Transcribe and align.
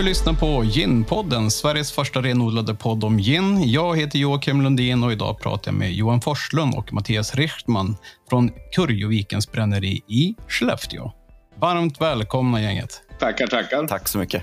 Du 0.00 0.04
lyssnar 0.04 0.32
på 0.34 0.64
Gin-podden, 0.64 1.50
Sveriges 1.50 1.92
första 1.92 2.22
renodlade 2.22 2.74
podd 2.74 3.04
om 3.04 3.18
gin. 3.18 3.70
Jag 3.70 3.98
heter 3.98 4.18
Joakim 4.18 4.62
Lundin 4.62 5.04
och 5.04 5.12
idag 5.12 5.40
pratar 5.40 5.72
jag 5.72 5.78
med 5.78 5.92
Johan 5.92 6.20
Forslund 6.20 6.74
och 6.74 6.92
Mattias 6.92 7.34
Richtman 7.34 7.96
från 8.30 8.50
Kurjovikens 8.74 9.52
bränneri 9.52 10.02
i 10.08 10.34
Skellefteå. 10.48 11.12
Varmt 11.56 12.00
välkomna 12.00 12.62
gänget. 12.62 13.02
Tackar, 13.18 13.46
tackar. 13.46 13.86
Tack 13.86 14.08
så 14.08 14.18
mycket. 14.18 14.42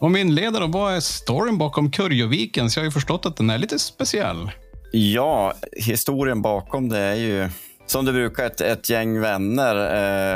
Om 0.00 0.12
vi 0.12 0.20
inleder 0.20 0.60
då, 0.60 0.66
vad 0.66 0.94
är 0.94 1.00
storyn 1.00 1.58
bakom 1.58 1.90
Kurjovikens? 1.90 2.76
Jag 2.76 2.82
har 2.82 2.86
ju 2.86 2.92
förstått 2.92 3.26
att 3.26 3.36
den 3.36 3.50
är 3.50 3.58
lite 3.58 3.78
speciell. 3.78 4.50
Ja, 4.92 5.54
historien 5.72 6.42
bakom 6.42 6.88
det 6.88 6.98
är 6.98 7.14
ju 7.14 7.48
som 7.86 8.04
det 8.04 8.12
brukar, 8.12 8.46
ett, 8.46 8.60
ett 8.60 8.90
gäng 8.90 9.20
vänner 9.20 9.76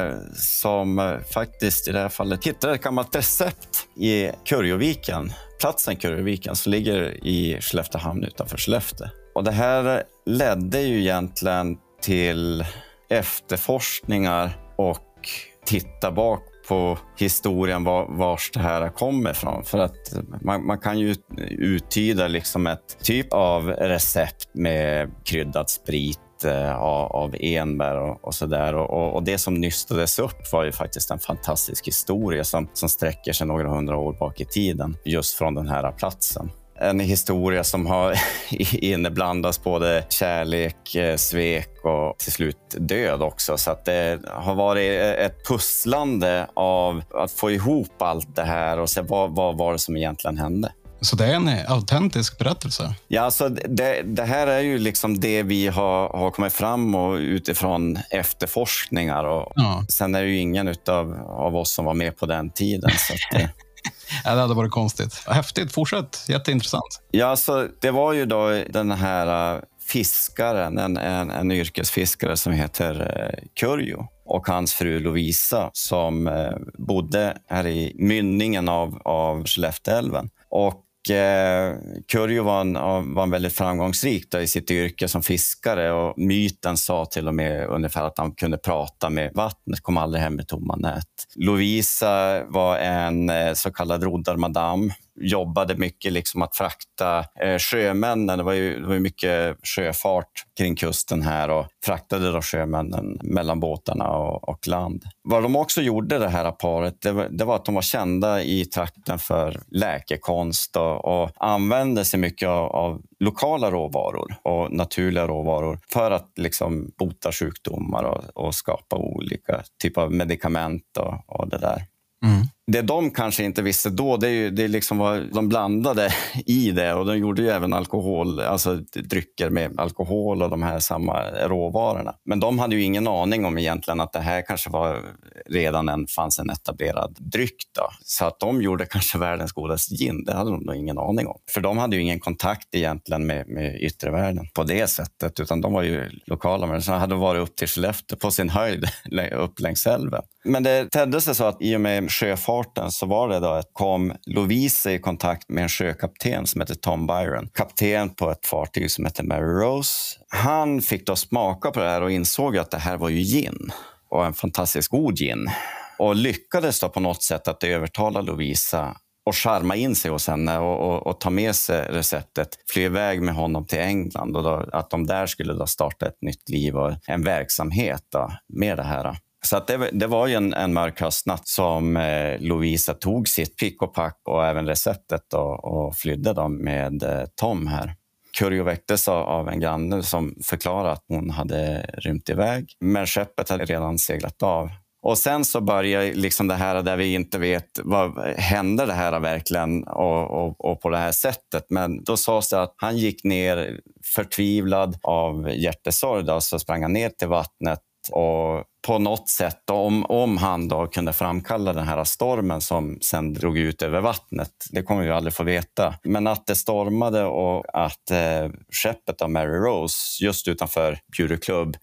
eh, 0.08 0.14
som 0.34 1.18
faktiskt 1.34 1.88
i 1.88 1.92
det 1.92 1.98
här 1.98 2.08
fallet 2.08 2.46
hittade 2.46 2.74
ett 2.74 2.82
gammalt 2.82 3.16
recept 3.16 3.88
i 3.96 4.30
Kurjoviken. 4.44 5.32
Platsen 5.60 5.96
Kurjoviken 5.96 6.56
som 6.56 6.72
ligger 6.72 7.26
i 7.26 7.58
Skelleftehamn 7.60 8.24
utanför 8.24 8.56
Skellefteå. 8.56 9.08
Och 9.34 9.44
det 9.44 9.52
här 9.52 10.02
ledde 10.26 10.80
ju 10.80 11.00
egentligen 11.00 11.76
till 12.02 12.64
efterforskningar 13.10 14.58
och 14.76 15.28
titta 15.64 16.10
bak 16.12 16.42
på 16.68 16.98
historien 17.18 17.84
var, 17.84 18.06
vars 18.08 18.50
det 18.54 18.60
här 18.60 18.88
kommer 18.88 19.30
ifrån. 19.30 19.64
För 19.64 19.78
att 19.78 20.14
man, 20.40 20.66
man, 20.66 20.78
kan 20.78 20.98
ju 20.98 21.14
uttyda 21.50 22.28
liksom 22.28 22.66
ett 22.66 22.98
typ 23.02 23.32
av 23.32 23.68
recept 23.68 24.48
med 24.54 25.10
kryddad 25.24 25.70
sprit 25.70 26.20
Eh, 26.44 26.76
av, 26.76 27.36
enbär 27.40 27.96
och, 28.00 28.24
och 28.24 28.34
så 28.34 28.46
där. 28.46 28.74
Och, 28.74 29.14
och, 29.14 29.22
det 29.22 29.38
som 29.38 29.54
nystades 29.54 30.18
upp 30.18 30.52
var 30.52 30.64
ju 30.64 30.72
faktiskt 30.72 31.10
en 31.10 31.18
fantastisk 31.18 31.86
historia 31.86 32.44
som, 32.44 32.68
som 32.72 32.88
sträcker 32.88 33.32
sig 33.32 33.46
några 33.46 33.68
hundra 33.68 33.96
år 33.96 34.12
bak 34.12 34.40
i 34.40 34.44
tiden 34.44 34.96
just 35.04 35.34
från 35.34 35.54
den 35.54 35.68
här 35.68 35.92
platsen 35.92 36.50
en 36.78 37.00
historia 37.00 37.64
som 37.64 37.86
har 37.86 38.14
inneblandats 38.72 39.62
både 39.62 40.04
kärlek, 40.08 40.94
eh, 40.94 41.16
svek 41.16 41.84
och 41.84 42.18
till 42.18 42.32
slut 42.32 42.58
död 42.78 43.22
också. 43.22 43.56
Så 43.58 43.70
att 43.70 43.84
det 43.84 44.20
har 44.26 44.54
varit 44.54 45.00
ett 45.00 45.48
pusslande 45.48 46.46
av 46.54 47.02
att 47.14 47.32
få 47.32 47.50
ihop 47.50 48.02
allt 48.02 48.36
det 48.36 48.44
här 48.44 48.78
och 48.78 48.90
se 48.90 49.00
vad, 49.00 49.34
vad 49.34 49.58
var 49.58 49.72
det 49.72 49.78
som 49.78 49.96
egentligen 49.96 50.38
hände. 50.38 50.72
Så 51.06 51.16
det 51.16 51.26
är 51.26 51.34
en 51.34 51.48
autentisk 51.68 52.38
berättelse? 52.38 52.94
Ja, 53.08 53.22
alltså 53.22 53.48
det, 53.48 54.02
det, 54.02 54.24
här 54.24 54.46
är 54.46 54.60
ju 54.60 54.78
liksom 54.78 55.20
det 55.20 55.42
vi 55.42 55.68
har, 55.68 56.08
har 56.08 56.30
kommit 56.30 56.52
fram 56.52 56.94
och 56.94 57.14
utifrån 57.14 57.98
efterforskningar. 58.10 59.24
Och 59.24 59.52
ja. 59.54 59.84
Sen 59.88 60.14
är 60.14 60.22
det 60.22 60.28
ju 60.28 60.38
ingen 60.38 60.68
utav, 60.68 61.14
av 61.28 61.56
oss 61.56 61.72
som 61.72 61.84
var 61.84 61.94
med 61.94 62.18
på 62.18 62.26
den 62.26 62.50
tiden. 62.50 62.90
Så 62.90 63.12
att, 63.12 63.42
ja, 64.24 64.34
det 64.34 64.40
hade 64.40 64.54
varit 64.54 64.70
konstigt. 64.70 65.22
Häftigt. 65.26 65.72
Fortsätt. 65.72 66.24
Jätteintressant. 66.28 67.02
Ja, 67.10 67.26
alltså, 67.26 67.68
det 67.80 67.90
var 67.90 68.12
ju 68.12 68.26
då 68.26 68.62
den 68.70 68.90
här 68.90 69.54
äh, 69.56 69.62
fiskaren, 69.88 70.78
en, 70.78 70.96
en, 70.96 71.30
en 71.30 71.52
yrkesfiskare 71.52 72.36
som 72.36 72.52
heter 72.52 73.00
uh, 73.00 73.48
Kurjo 73.60 74.06
och 74.24 74.48
hans 74.48 74.74
fru 74.74 75.00
Lovisa 75.00 75.70
som 75.72 76.30
bodde 76.78 77.36
här 77.48 77.66
i 77.66 77.92
mynningen 77.94 78.68
av, 78.68 79.02
av 79.04 79.44
Skellefteälven. 79.44 80.30
Och 80.50 80.82
eh, 81.10 81.74
Kurjo 82.12 82.42
var, 82.42 82.60
en, 82.60 82.72
var 83.14 83.22
en 83.22 83.30
väldigt 83.30 83.52
framgångsrik 83.52 84.34
i 84.34 84.46
sitt 84.46 84.70
yrke 84.70 85.08
som 85.08 85.22
fiskare 85.22 85.92
och 85.92 86.18
myten 86.18 86.76
sa 86.76 87.06
till 87.06 87.28
och 87.28 87.34
med 87.34 87.66
ungefär 87.66 88.04
att 88.04 88.18
han 88.18 88.32
kunde 88.32 88.58
prata 88.58 89.10
med 89.10 89.30
vattnet, 89.34 89.80
kom 89.80 89.96
aldrig 89.96 90.22
hem 90.22 90.36
med 90.36 90.48
tomma 90.48 90.76
nät. 90.76 91.04
Lovisa 91.34 92.44
var 92.44 92.76
en 92.78 93.30
eh, 93.30 93.52
så 93.54 93.72
kallad 93.72 94.02
roddarmadam 94.02 94.92
jobbade 95.16 95.76
mycket 95.76 96.12
liksom 96.12 96.42
att 96.42 96.56
frakta 96.56 97.24
eh, 97.40 97.58
sjömännen. 97.58 98.38
Det 98.38 98.44
var, 98.44 98.52
ju, 98.52 98.80
det 98.80 98.86
var 98.86 98.94
ju 98.94 99.00
mycket 99.00 99.56
sjöfart 99.62 100.30
kring 100.58 100.76
kusten 100.76 101.22
här 101.22 101.50
och 101.50 101.66
fraktade 101.84 102.32
då 102.32 102.42
sjömännen 102.42 103.18
mellan 103.22 103.60
båtarna 103.60 104.08
och, 104.08 104.48
och 104.48 104.68
land. 104.68 105.04
Vad 105.22 105.42
de 105.42 105.56
också 105.56 105.82
gjorde, 105.82 106.18
det 106.18 106.28
här 106.28 106.50
paret, 106.50 107.00
det 107.00 107.12
var, 107.12 107.28
det 107.30 107.44
var 107.44 107.56
att 107.56 107.64
de 107.64 107.74
var 107.74 107.82
kända 107.82 108.42
i 108.42 108.64
trakten 108.64 109.18
för 109.18 109.60
läkekonst 109.70 110.76
och, 110.76 111.04
och 111.04 111.30
använde 111.36 112.04
sig 112.04 112.20
mycket 112.20 112.48
av, 112.48 112.66
av 112.66 113.02
lokala 113.20 113.70
råvaror 113.70 114.36
och 114.42 114.72
naturliga 114.72 115.26
råvaror 115.26 115.78
för 115.92 116.10
att 116.10 116.32
liksom 116.36 116.90
bota 116.98 117.32
sjukdomar 117.32 118.04
och, 118.04 118.46
och 118.46 118.54
skapa 118.54 118.96
olika 118.96 119.62
typer 119.82 120.00
av 120.00 120.12
medicament 120.12 120.96
och, 120.98 121.40
och 121.40 121.48
det 121.48 121.58
där. 121.58 121.82
Mm. 122.24 122.46
Det 122.72 122.82
de 122.82 123.10
kanske 123.10 123.44
inte 123.44 123.62
visste 123.62 123.90
då, 123.90 124.16
det 124.16 124.28
är, 124.28 124.32
ju, 124.32 124.50
det 124.50 124.68
liksom 124.68 124.98
vad 124.98 125.34
de 125.34 125.48
blandade 125.48 126.14
i 126.46 126.70
det. 126.70 126.94
Och 126.94 127.06
de 127.06 127.18
gjorde 127.18 127.42
ju 127.42 127.48
även 127.48 127.72
alkohol, 127.72 128.40
alltså 128.40 128.74
drycker 128.94 129.50
med 129.50 129.80
alkohol 129.80 130.42
och 130.42 130.50
de 130.50 130.62
här 130.62 130.78
samma 130.78 131.22
råvarorna. 131.30 132.14
Men 132.24 132.40
de 132.40 132.58
hade 132.58 132.76
ju 132.76 132.82
ingen 132.82 133.08
aning 133.08 133.44
om 133.44 133.58
egentligen 133.58 134.00
att 134.00 134.12
det 134.12 134.20
här 134.20 134.42
kanske 134.46 134.70
var 134.70 135.02
redan 135.46 135.88
en, 135.88 136.06
fanns 136.06 136.38
en 136.38 136.50
etablerad 136.50 137.16
dryck. 137.20 137.56
Då. 137.74 137.88
Så 138.04 138.24
att 138.24 138.40
de 138.40 138.62
gjorde 138.62 138.86
kanske 138.90 139.18
världens 139.18 139.52
godaste 139.52 139.94
gin, 139.94 140.24
det 140.24 140.34
hade 140.34 140.50
de 140.50 140.60
nog 140.60 140.76
ingen 140.76 140.98
aning 140.98 141.26
om. 141.26 141.38
För 141.50 141.60
de 141.60 141.78
hade 141.78 141.96
ju 141.96 142.02
ingen 142.02 142.20
kontakt 142.20 142.74
egentligen 142.74 143.26
med, 143.26 143.48
med 143.48 143.82
yttre 143.82 144.10
världen 144.10 144.46
på 144.54 144.64
det 144.64 144.86
sättet, 144.86 145.40
utan 145.40 145.60
de 145.60 145.72
var 145.72 145.82
ju 145.82 146.10
lokala 146.26 146.66
människor. 146.66 146.92
De 146.92 147.00
hade 147.00 147.14
varit 147.14 147.42
upp 147.42 147.56
till 147.56 147.68
Skellefteå 147.68 148.18
på 148.18 148.30
sin 148.30 148.48
höjd, 148.48 148.84
upp 149.32 149.60
längs 149.60 149.86
älven. 149.86 150.22
Men 150.46 150.62
det 150.62 150.90
tedde 150.90 151.20
sig 151.20 151.34
så 151.34 151.44
att 151.44 151.56
i 151.60 151.76
och 151.76 151.80
med 151.80 152.12
sjöfarten 152.12 152.92
så 152.92 153.06
var 153.06 153.28
det 153.28 153.40
då 153.40 153.48
att 153.48 153.70
kom 153.72 154.12
Lovisa 154.26 154.92
i 154.92 154.98
kontakt 154.98 155.48
med 155.48 155.62
en 155.62 155.68
sjökapten 155.68 156.46
som 156.46 156.60
heter 156.60 156.74
Tom 156.74 157.06
Byron. 157.06 157.48
Kapten 157.54 158.10
på 158.10 158.30
ett 158.30 158.46
fartyg 158.46 158.90
som 158.90 159.04
heter 159.04 159.24
Mary 159.24 159.64
Rose. 159.64 160.18
Han 160.28 160.80
fick 160.80 161.06
då 161.06 161.16
smaka 161.16 161.70
på 161.70 161.80
det 161.80 161.88
här 161.88 162.02
och 162.02 162.10
insåg 162.10 162.58
att 162.58 162.70
det 162.70 162.78
här 162.78 162.96
var 162.96 163.08
ju 163.08 163.22
gin 163.22 163.72
och 164.10 164.26
en 164.26 164.34
fantastiskt 164.34 164.88
god 164.88 165.16
gin. 165.16 165.50
Och 165.98 166.16
lyckades 166.16 166.80
då 166.80 166.88
på 166.88 167.00
något 167.00 167.22
sätt 167.22 167.48
att 167.48 167.64
övertala 167.64 168.20
Lovisa 168.20 168.96
och 169.26 169.36
charma 169.36 169.76
in 169.76 169.94
sig 169.94 170.10
hos 170.10 170.28
henne 170.28 170.58
och, 170.58 170.90
och, 170.90 171.06
och, 171.06 171.20
ta 171.20 171.30
med 171.30 171.56
sig 171.56 171.88
receptet, 171.90 172.48
fly 172.72 172.82
iväg 172.82 173.22
med 173.22 173.34
honom 173.34 173.66
till 173.66 173.78
England 173.78 174.36
och 174.36 174.42
då, 174.42 174.68
att 174.72 174.90
de 174.90 175.06
där 175.06 175.26
skulle 175.26 175.52
då 175.52 175.66
starta 175.66 176.06
ett 176.06 176.22
nytt 176.22 176.48
liv 176.48 176.76
och 176.76 176.92
en 177.06 177.24
verksamhet 177.24 178.02
då, 178.12 178.32
med 178.48 178.76
det 178.76 178.82
här. 178.82 179.16
Så 179.46 179.56
att 179.56 179.66
det, 179.66 179.90
det 179.92 180.06
var 180.06 180.26
ju 180.26 180.34
en, 180.34 180.54
en 180.54 180.72
mörk 180.72 181.00
höstnatt 181.00 181.48
som 181.48 181.96
eh, 181.96 182.40
Lovisa 182.40 182.94
tog 182.94 183.28
sitt 183.28 183.56
pick 183.56 183.82
och 183.82 183.94
pack 183.94 184.20
och 184.24 184.46
även 184.46 184.66
receptet 184.66 185.34
och, 185.34 185.64
och 185.64 185.96
flydde 185.96 186.32
då 186.32 186.48
med 186.48 187.02
eh, 187.02 187.24
Tom 187.34 187.66
här. 187.66 187.94
Kurjo 188.38 188.64
väcktes 188.64 189.08
av 189.08 189.48
en 189.48 189.60
granne 189.60 190.02
som 190.02 190.34
förklarade 190.44 190.92
att 190.92 191.04
hon 191.08 191.30
hade 191.30 191.90
rymt 191.98 192.28
iväg. 192.28 192.66
Men 192.80 193.06
skeppet 193.06 193.48
hade 193.48 193.64
redan 193.64 193.98
seglat 193.98 194.42
av. 194.42 194.70
Och 195.02 195.18
sen 195.18 195.44
så 195.44 195.60
börjar 195.60 196.14
liksom 196.14 196.48
det 196.48 196.54
här 196.54 196.82
där 196.82 196.96
vi 196.96 197.14
inte 197.14 197.38
vet, 197.38 197.80
vad 197.84 198.18
hände 198.36 198.86
det 198.86 198.92
här 198.92 199.20
verkligen 199.20 199.84
och, 199.84 200.30
och, 200.30 200.64
och 200.64 200.80
på 200.80 200.90
det 200.90 200.98
här 200.98 201.12
sättet? 201.12 201.66
Men 201.68 202.04
då 202.04 202.16
sades 202.16 202.50
det 202.50 202.62
att 202.62 202.74
han 202.76 202.96
gick 202.96 203.24
ner 203.24 203.80
förtvivlad 204.14 204.98
av 205.02 205.50
hjärtesorg, 205.54 206.40
så 206.40 206.58
sprang 206.58 206.82
han 206.82 206.92
ner 206.92 207.08
till 207.08 207.28
vattnet 207.28 207.80
och 208.12 208.64
på 208.86 208.98
något 208.98 209.28
sätt, 209.28 209.70
om, 209.70 210.04
om 210.04 210.36
han 210.36 210.68
då 210.68 210.86
kunde 210.86 211.12
framkalla 211.12 211.72
den 211.72 211.88
här 211.88 212.04
stormen 212.04 212.60
som 212.60 212.98
sen 213.00 213.34
drog 213.34 213.58
ut 213.58 213.82
över 213.82 214.00
vattnet, 214.00 214.52
det 214.70 214.82
kommer 214.82 215.02
vi 215.02 215.10
aldrig 215.10 215.34
få 215.34 215.42
veta. 215.42 215.94
Men 216.04 216.26
att 216.26 216.46
det 216.46 216.54
stormade 216.54 217.24
och 217.24 217.64
att 217.72 218.10
eh, 218.10 218.50
skeppet 218.82 219.22
av 219.22 219.30
Mary 219.30 219.58
Rose 219.58 220.24
just 220.24 220.48
utanför 220.48 220.98
Bjurö 221.16 221.36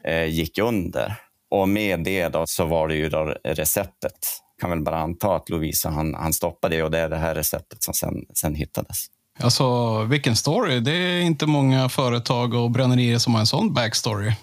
eh, 0.03 0.25
gick 0.25 0.57
under. 0.57 1.15
Och 1.51 1.69
med 1.69 2.03
det 2.03 2.29
då, 2.29 2.43
så 2.47 2.65
var 2.65 2.87
det 2.87 2.95
ju 2.95 3.09
då 3.09 3.35
receptet. 3.43 4.17
Kan 4.61 4.69
väl 4.69 4.81
bara 4.81 4.99
anta 4.99 5.35
att 5.35 5.49
Lovisa 5.49 5.89
han, 5.89 6.13
han 6.13 6.33
stoppade 6.33 6.75
det 6.75 6.83
och 6.83 6.91
det 6.91 6.99
är 6.99 7.09
det 7.09 7.17
här 7.17 7.35
receptet 7.35 7.83
som 7.83 7.93
sen, 7.93 8.25
sen 8.33 8.55
hittades. 8.55 8.97
Alltså 9.39 10.03
vilken 10.03 10.35
story. 10.35 10.79
Det 10.79 10.91
är 10.91 11.21
inte 11.21 11.45
många 11.45 11.89
företag 11.89 12.53
och 12.53 12.71
brännerier 12.71 13.17
som 13.17 13.33
har 13.33 13.39
en 13.39 13.47
sån 13.47 13.73
backstory 13.73 14.33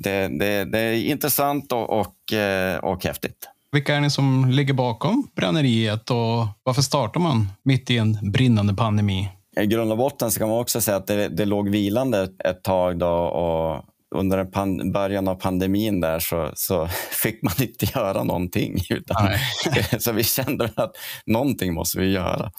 det, 0.00 0.38
det, 0.38 0.64
det 0.64 0.78
är 0.78 0.92
intressant 0.92 1.72
och, 1.72 2.00
och, 2.00 2.32
eh, 2.32 2.78
och 2.78 3.04
häftigt. 3.04 3.48
Vilka 3.72 3.94
är 3.94 4.00
ni 4.00 4.10
som 4.10 4.50
ligger 4.50 4.74
bakom 4.74 5.28
bränneriet 5.36 6.10
och 6.10 6.46
varför 6.62 6.82
startar 6.82 7.20
man 7.20 7.48
mitt 7.62 7.90
i 7.90 7.98
en 7.98 8.18
brinnande 8.22 8.74
pandemi? 8.74 9.28
I 9.60 9.66
grund 9.66 9.92
och 9.92 9.98
botten 9.98 10.30
så 10.30 10.38
kan 10.38 10.48
man 10.48 10.58
också 10.58 10.80
säga 10.80 10.96
att 10.96 11.06
det, 11.06 11.28
det 11.28 11.44
låg 11.44 11.68
vilande 11.68 12.28
ett 12.44 12.62
tag 12.62 12.98
då 12.98 13.08
och 13.08 13.84
under 14.14 14.44
pan, 14.44 14.92
början 14.92 15.28
av 15.28 15.34
pandemin 15.34 16.00
där 16.00 16.18
så, 16.18 16.50
så 16.54 16.88
fick 17.22 17.42
man 17.42 17.54
inte 17.60 17.86
göra 17.94 18.24
någonting. 18.24 18.76
Utan, 18.90 19.28
så 19.98 20.12
vi 20.12 20.24
kände 20.24 20.70
att 20.76 20.96
någonting 21.26 21.74
måste 21.74 21.98
vi 21.98 22.12
göra. 22.12 22.50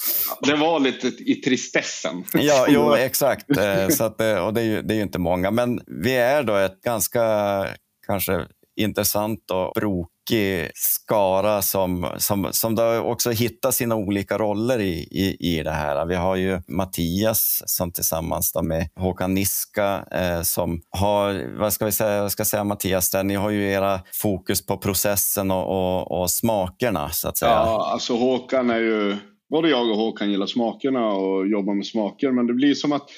Det 0.41 0.55
var 0.55 0.79
lite 0.79 1.07
i 1.07 1.35
tristessen. 1.35 2.23
Ja, 2.33 2.65
jo, 2.69 2.93
exakt. 2.93 3.57
Eh, 3.57 3.87
så 3.87 4.03
att, 4.03 4.21
eh, 4.21 4.35
och 4.35 4.53
det 4.53 4.61
är, 4.61 4.65
ju, 4.65 4.81
det 4.81 4.93
är 4.93 4.95
ju 4.95 5.01
inte 5.01 5.19
många. 5.19 5.51
Men 5.51 5.81
vi 5.87 6.15
är 6.15 6.43
då 6.43 6.55
ett 6.55 6.81
ganska 6.81 7.67
kanske 8.07 8.45
intressant 8.75 9.51
och 9.51 9.73
brokigt 9.75 10.10
brokig 10.31 10.71
skara 10.75 11.61
som, 11.61 12.07
som, 12.17 12.47
som 12.51 13.01
också 13.03 13.31
hittar 13.31 13.71
sina 13.71 13.95
olika 13.95 14.37
roller 14.37 14.79
i, 14.79 15.07
i, 15.11 15.37
i 15.39 15.63
det 15.63 15.71
här. 15.71 16.05
Vi 16.05 16.15
har 16.15 16.35
ju 16.35 16.61
Mattias 16.67 17.63
som 17.65 17.91
tillsammans 17.91 18.55
med 18.63 18.89
Håkan 18.95 19.33
Niska 19.33 20.05
eh, 20.11 20.41
som 20.41 20.81
har, 20.89 21.57
vad 21.59 21.73
ska 21.73 21.85
vi 21.85 21.91
säga, 21.91 22.13
jag 22.13 22.31
ska 22.31 22.45
säga 22.45 22.63
Mattias, 22.63 23.11
där, 23.11 23.23
ni 23.23 23.35
har 23.35 23.49
ju 23.49 23.71
era 23.71 23.99
fokus 24.13 24.65
på 24.65 24.77
processen 24.77 25.51
och, 25.51 25.67
och, 25.67 26.21
och 26.21 26.31
smakerna 26.31 27.09
så 27.09 27.27
att 27.27 27.37
säga. 27.37 27.51
Ja, 27.51 27.91
alltså 27.91 28.15
Håkan 28.15 28.69
är 28.69 28.79
ju, 28.79 29.17
både 29.49 29.69
jag 29.69 29.89
och 29.89 29.97
Håkan 29.97 30.31
gillar 30.31 30.45
smakerna 30.45 31.07
och 31.07 31.47
jobbar 31.47 31.73
med 31.73 31.85
smaker 31.85 32.31
men 32.31 32.47
det 32.47 32.53
blir 32.53 32.73
som 32.73 32.91
att 32.91 33.09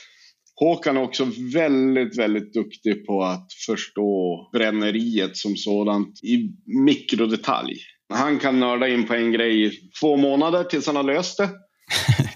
Håkan 0.55 0.97
är 0.97 1.03
också 1.03 1.27
väldigt, 1.53 2.17
väldigt 2.17 2.53
duktig 2.53 3.05
på 3.05 3.23
att 3.23 3.47
förstå 3.67 4.49
bränneriet 4.53 5.37
som 5.37 5.55
sådant 5.55 6.23
i 6.23 6.51
mikrodetalj. 6.85 7.77
Han 8.13 8.39
kan 8.39 8.59
nörda 8.59 8.87
in 8.87 9.07
på 9.07 9.13
en 9.13 9.31
grej 9.31 9.65
i 9.65 9.71
två 10.01 10.17
månader 10.17 10.63
tills 10.63 10.87
han 10.87 10.95
har 10.95 11.03
löst 11.03 11.37
det. 11.37 11.49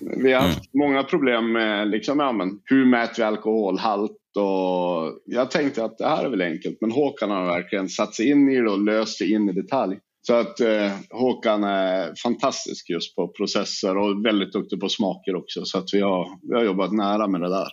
Vi 0.23 0.33
har 0.33 0.41
haft 0.41 0.73
mm. 0.73 0.87
många 0.87 1.03
problem 1.03 1.51
med 1.51 1.87
liksom, 1.87 2.19
ja, 2.19 2.31
men, 2.31 2.49
hur 2.63 2.85
mäter 2.85 3.15
vi 3.17 3.23
alkoholhalt 3.23 4.11
och 4.35 5.19
jag 5.25 5.51
tänkte 5.51 5.83
att 5.83 5.97
det 5.97 6.07
här 6.07 6.25
är 6.25 6.29
väl 6.29 6.41
enkelt 6.41 6.77
men 6.81 6.91
Håkan 6.91 7.31
har 7.31 7.45
verkligen 7.45 7.89
satt 7.89 8.15
sig 8.15 8.29
in 8.29 8.49
i 8.49 8.61
det 8.61 8.69
och 8.69 8.83
löst 8.83 9.19
det 9.19 9.25
in 9.25 9.49
i 9.49 9.53
detalj. 9.53 9.97
Så 10.27 10.33
att 10.33 10.59
eh, 10.59 10.91
Håkan 11.09 11.63
är 11.63 12.13
fantastisk 12.23 12.89
just 12.89 13.15
på 13.15 13.27
processer 13.27 13.97
och 13.97 14.25
väldigt 14.25 14.53
duktig 14.53 14.79
på 14.79 14.89
smaker 14.89 15.35
också. 15.35 15.65
Så 15.65 15.77
att 15.77 15.93
vi 15.93 16.01
har, 16.01 16.27
vi 16.49 16.55
har 16.55 16.63
jobbat 16.63 16.91
nära 16.91 17.27
med 17.27 17.41
det 17.41 17.49
där. 17.49 17.67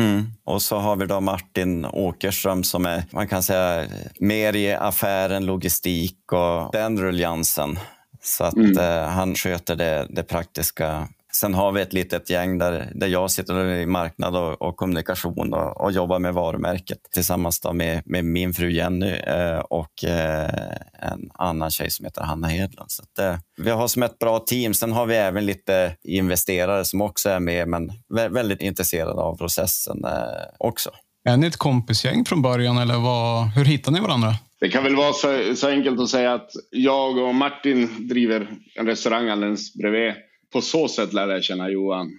Mm. 0.00 0.26
Och 0.44 0.62
så 0.62 0.78
har 0.78 0.96
vi 0.96 1.06
då 1.06 1.20
Martin 1.20 1.84
Åkerström 1.84 2.64
som 2.64 2.86
är, 2.86 3.04
man 3.10 3.28
kan 3.28 3.42
säga, 3.42 3.86
mer 4.20 4.56
i 4.56 4.74
affären, 4.74 5.46
logistik 5.46 6.32
och 6.32 6.72
den 6.72 7.00
ruljansen. 7.00 7.78
Så 8.22 8.44
att 8.44 8.56
mm. 8.56 8.78
eh, 8.78 9.08
han 9.08 9.34
sköter 9.34 9.76
det, 9.76 10.06
det 10.10 10.22
praktiska 10.22 11.08
Sen 11.32 11.54
har 11.54 11.72
vi 11.72 11.80
ett 11.80 11.92
litet 11.92 12.30
gäng 12.30 12.58
där, 12.58 12.92
där 12.94 13.06
jag 13.06 13.30
sitter 13.30 13.66
i 13.66 13.86
marknad 13.86 14.36
och, 14.36 14.62
och 14.62 14.76
kommunikation 14.76 15.54
och, 15.54 15.80
och, 15.80 15.92
jobbar 15.92 16.18
med 16.18 16.34
varumärket 16.34 16.98
tillsammans 17.14 17.60
med, 17.72 18.02
med 18.06 18.24
min 18.24 18.52
fru 18.52 18.70
Jenny 18.70 19.10
eh, 19.10 19.58
och 19.58 20.04
eh, 20.04 20.50
en 20.98 21.30
annan 21.34 21.70
tjej 21.70 21.90
som 21.90 22.04
heter 22.04 22.22
Hanna 22.22 22.48
Hedlund. 22.48 22.90
Så 22.90 23.02
att, 23.02 23.18
eh, 23.18 23.38
vi 23.56 23.70
har 23.70 23.88
som 23.88 24.02
ett 24.02 24.18
bra 24.18 24.38
team. 24.38 24.74
Sen 24.74 24.92
har 24.92 25.06
vi 25.06 25.14
även 25.14 25.46
lite 25.46 25.96
investerare 26.04 26.84
som 26.84 27.00
också 27.00 27.28
är 27.28 27.40
med, 27.40 27.68
men 27.68 27.92
väldigt 28.08 28.62
intresserade 28.62 29.20
av 29.20 29.36
processen 29.36 30.04
eh, 30.04 30.10
också. 30.58 30.90
Är 31.24 31.36
ni 31.36 31.46
ett 31.46 31.56
kompisgäng 31.56 32.24
från 32.24 32.42
början 32.42 32.78
eller 32.78 32.94
vad, 32.94 33.48
hur 33.48 33.64
hittar 33.64 33.92
ni 33.92 34.00
varandra? 34.00 34.34
Det 34.60 34.68
kan 34.68 34.84
väl 34.84 34.96
vara 34.96 35.12
så, 35.12 35.56
så 35.56 35.68
enkelt 35.68 36.00
att 36.00 36.08
säga 36.08 36.34
att 36.34 36.50
jag 36.70 37.18
och 37.18 37.34
Martin 37.34 38.08
driver 38.08 38.48
en 38.74 38.86
restaurang 38.86 39.28
alldeles 39.28 39.74
bredvid 39.74 40.12
på 40.52 40.60
så 40.60 40.88
sätt 40.88 41.12
lärde 41.12 41.32
jag 41.32 41.44
känna 41.44 41.70
Johan. 41.70 42.10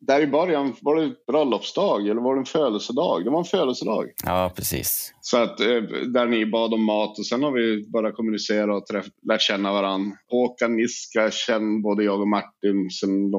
Där 0.00 0.20
i 0.20 0.26
början, 0.26 0.74
var 0.80 0.96
det 0.96 1.14
bröllopsdag 1.26 2.08
eller 2.08 2.20
var 2.20 2.34
det 2.34 2.40
en 2.40 2.44
födelsedag? 2.44 3.24
Det 3.24 3.30
var 3.30 3.38
en 3.38 3.44
födelsedag. 3.44 4.06
Ja, 4.24 4.52
precis. 4.56 5.14
Så 5.20 5.36
att, 5.36 5.60
eh, 5.60 5.82
där 6.12 6.26
ni 6.26 6.46
bad 6.46 6.74
om 6.74 6.84
mat 6.84 7.18
och 7.18 7.26
sen 7.26 7.42
har 7.42 7.52
vi 7.52 7.90
börjat 7.92 8.14
kommunicera 8.14 8.76
och 8.76 8.86
träff, 8.86 9.06
lärt 9.28 9.42
känna 9.42 9.72
varandra. 9.72 10.16
Håkan 10.30 10.76
Niska 10.76 11.30
känner 11.30 11.82
både 11.82 12.04
jag 12.04 12.20
och 12.20 12.28
Martin 12.28 12.90
sedan 12.90 13.32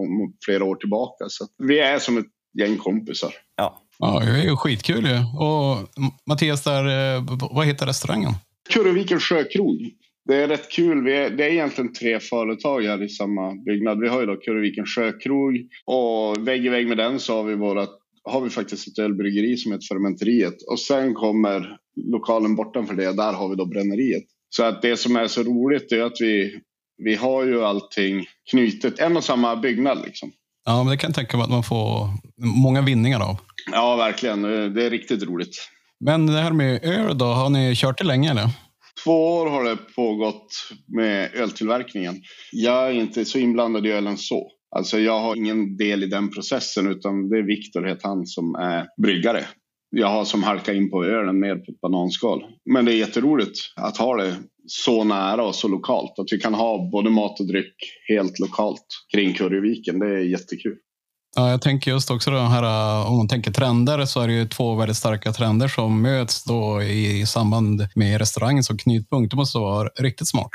flera 0.46 0.64
år 0.64 0.76
tillbaka. 0.76 1.26
Så 1.28 1.46
vi 1.58 1.80
är 1.80 2.00
som 2.00 2.18
ett 2.18 2.26
gäng 2.60 2.78
kompisar. 2.78 3.34
Ja. 3.56 3.82
Ja, 4.02 4.20
det 4.20 4.32
är 4.40 4.44
ju 4.44 4.56
skitkul 4.56 5.06
ju. 5.06 5.16
Och 5.16 5.88
Mattias, 6.28 6.64
där, 6.64 7.16
eh, 7.16 7.24
vad 7.52 7.66
heter 7.66 7.86
restaurangen? 7.86 8.32
Kurreviken 8.70 9.20
sjökrog. 9.20 9.78
Det 10.30 10.36
är 10.36 10.48
rätt 10.48 10.72
kul. 10.72 11.04
Vi 11.04 11.14
är, 11.14 11.30
det 11.30 11.46
är 11.46 11.50
egentligen 11.50 11.94
tre 11.94 12.20
företag 12.20 12.82
här 12.82 13.04
i 13.04 13.10
samma 13.10 13.56
byggnad. 13.66 14.00
Vi 14.00 14.08
har 14.08 14.20
ju 14.20 14.26
då 14.26 14.36
Kurreviken 14.36 14.86
sjökrog 14.86 15.54
och 15.86 16.48
vägg 16.48 16.66
i 16.66 16.70
vägg 16.70 16.88
med 16.88 16.98
den 16.98 17.20
så 17.20 17.36
har 17.36 17.44
vi 17.44 17.56
vårat 17.56 17.90
har 18.24 18.42
vi 18.42 18.50
faktiskt 18.50 18.88
ett 18.88 19.00
ölbryggeri 19.00 19.58
som 19.58 19.72
heter 19.72 19.86
Fermenteriet 19.88 20.62
och 20.72 20.80
sen 20.80 21.14
kommer 21.14 21.78
lokalen 21.96 22.56
bortanför 22.56 22.96
det. 22.96 23.16
Där 23.16 23.34
har 23.34 23.50
vi 23.50 23.56
då 23.56 23.66
bränneriet. 23.66 24.24
Så 24.50 24.64
att 24.64 24.82
det 24.82 24.98
som 24.98 25.16
är 25.16 25.28
så 25.28 25.44
roligt 25.44 25.92
är 25.92 26.04
att 26.04 26.18
vi, 26.20 26.60
vi 27.04 27.16
har 27.16 27.46
ju 27.46 27.64
allting 27.64 28.26
knutet, 28.52 29.00
en 29.00 29.18
och 29.18 29.24
samma 29.24 29.56
byggnad 29.56 29.98
liksom. 30.06 30.32
Ja, 30.66 30.84
men 30.84 30.92
det 30.92 30.98
kan 30.98 31.08
jag 31.08 31.16
tänka 31.16 31.38
mig 31.38 31.44
att 31.44 31.50
man 31.50 31.64
får 31.64 32.10
många 32.64 32.82
vinningar 32.82 33.20
av. 33.20 33.38
Ja, 33.72 33.96
verkligen. 33.96 34.42
Det 34.42 34.86
är 34.86 34.90
riktigt 34.90 35.24
roligt. 35.24 35.56
Men 36.00 36.26
det 36.26 36.42
här 36.42 36.52
med 36.52 36.84
öl 36.84 37.18
då, 37.18 37.26
har 37.26 37.50
ni 37.50 37.76
kört 37.76 37.98
det 37.98 38.04
länge 38.04 38.32
eller? 38.32 38.50
Två 39.04 39.34
år 39.34 39.50
har 39.50 39.64
det 39.64 39.78
pågått 39.96 40.48
med 40.88 41.36
öltillverkningen. 41.36 42.16
Jag 42.52 42.88
är 42.88 42.92
inte 42.94 43.26
så 43.26 43.40
inblandad 43.40 43.88
i 43.88 43.92
ölen 43.92 44.18
så. 44.18 44.52
Alltså 44.76 45.00
jag 45.00 45.20
har 45.20 45.36
ingen 45.36 45.78
del 45.78 46.04
i 46.04 46.08
den 46.08 46.30
processen 46.30 46.88
utan 46.88 47.30
det 47.30 47.38
är 47.38 47.44
Viktor, 47.44 47.84
heter 47.84 48.08
han, 48.08 48.26
som 48.26 48.56
är 48.56 48.88
bryggare. 49.02 49.46
Jag 49.92 50.08
har 50.08 50.26
som 50.26 50.44
halkat 50.44 50.76
in 50.76 50.90
på 50.90 51.06
ölen 51.06 51.40
mer 51.40 51.56
på 51.56 51.72
ett 51.72 51.82
bananskal. 51.82 52.44
Men 52.74 52.86
det 52.86 52.94
är 52.94 52.98
jätteroligt 52.98 53.60
att 53.76 53.98
ha 53.98 54.18
det 54.18 54.36
så 54.68 55.04
nära 55.04 55.44
och 55.44 55.56
så 55.56 55.68
lokalt. 55.68 56.20
Att 56.20 56.28
vi 56.32 56.40
kan 56.40 56.54
ha 56.54 56.90
både 56.92 57.10
mat 57.10 57.40
och 57.40 57.48
dryck 57.48 57.76
helt 58.08 58.40
lokalt 58.40 58.86
kring 59.14 59.34
Kurreviken. 59.34 60.00
Det 60.00 60.08
är 60.08 60.20
jättekul. 60.20 60.78
Ja, 61.36 61.50
jag 61.50 61.62
tänker 61.62 61.92
just 61.92 62.12
också 62.12 62.32
det 62.32 62.40
här, 62.40 62.64
om 63.08 63.18
man 63.18 63.28
tänker 63.28 63.52
trender 63.52 64.06
så 64.06 64.22
är 64.22 64.28
det 64.28 64.34
ju 64.34 64.48
två 64.48 64.76
väldigt 64.76 64.98
starka 64.98 65.32
trender 65.32 65.68
som 65.68 66.02
möts 66.02 66.44
då 66.44 66.84
i 66.84 67.26
samband 67.26 67.88
med 67.96 68.20
restaurangen 68.20 68.64
som 68.64 68.78
knutpunkt. 68.78 69.32
Det 69.32 69.38
måste 69.38 69.58
vara 69.58 69.90
riktigt 70.00 70.28
smart. 70.28 70.52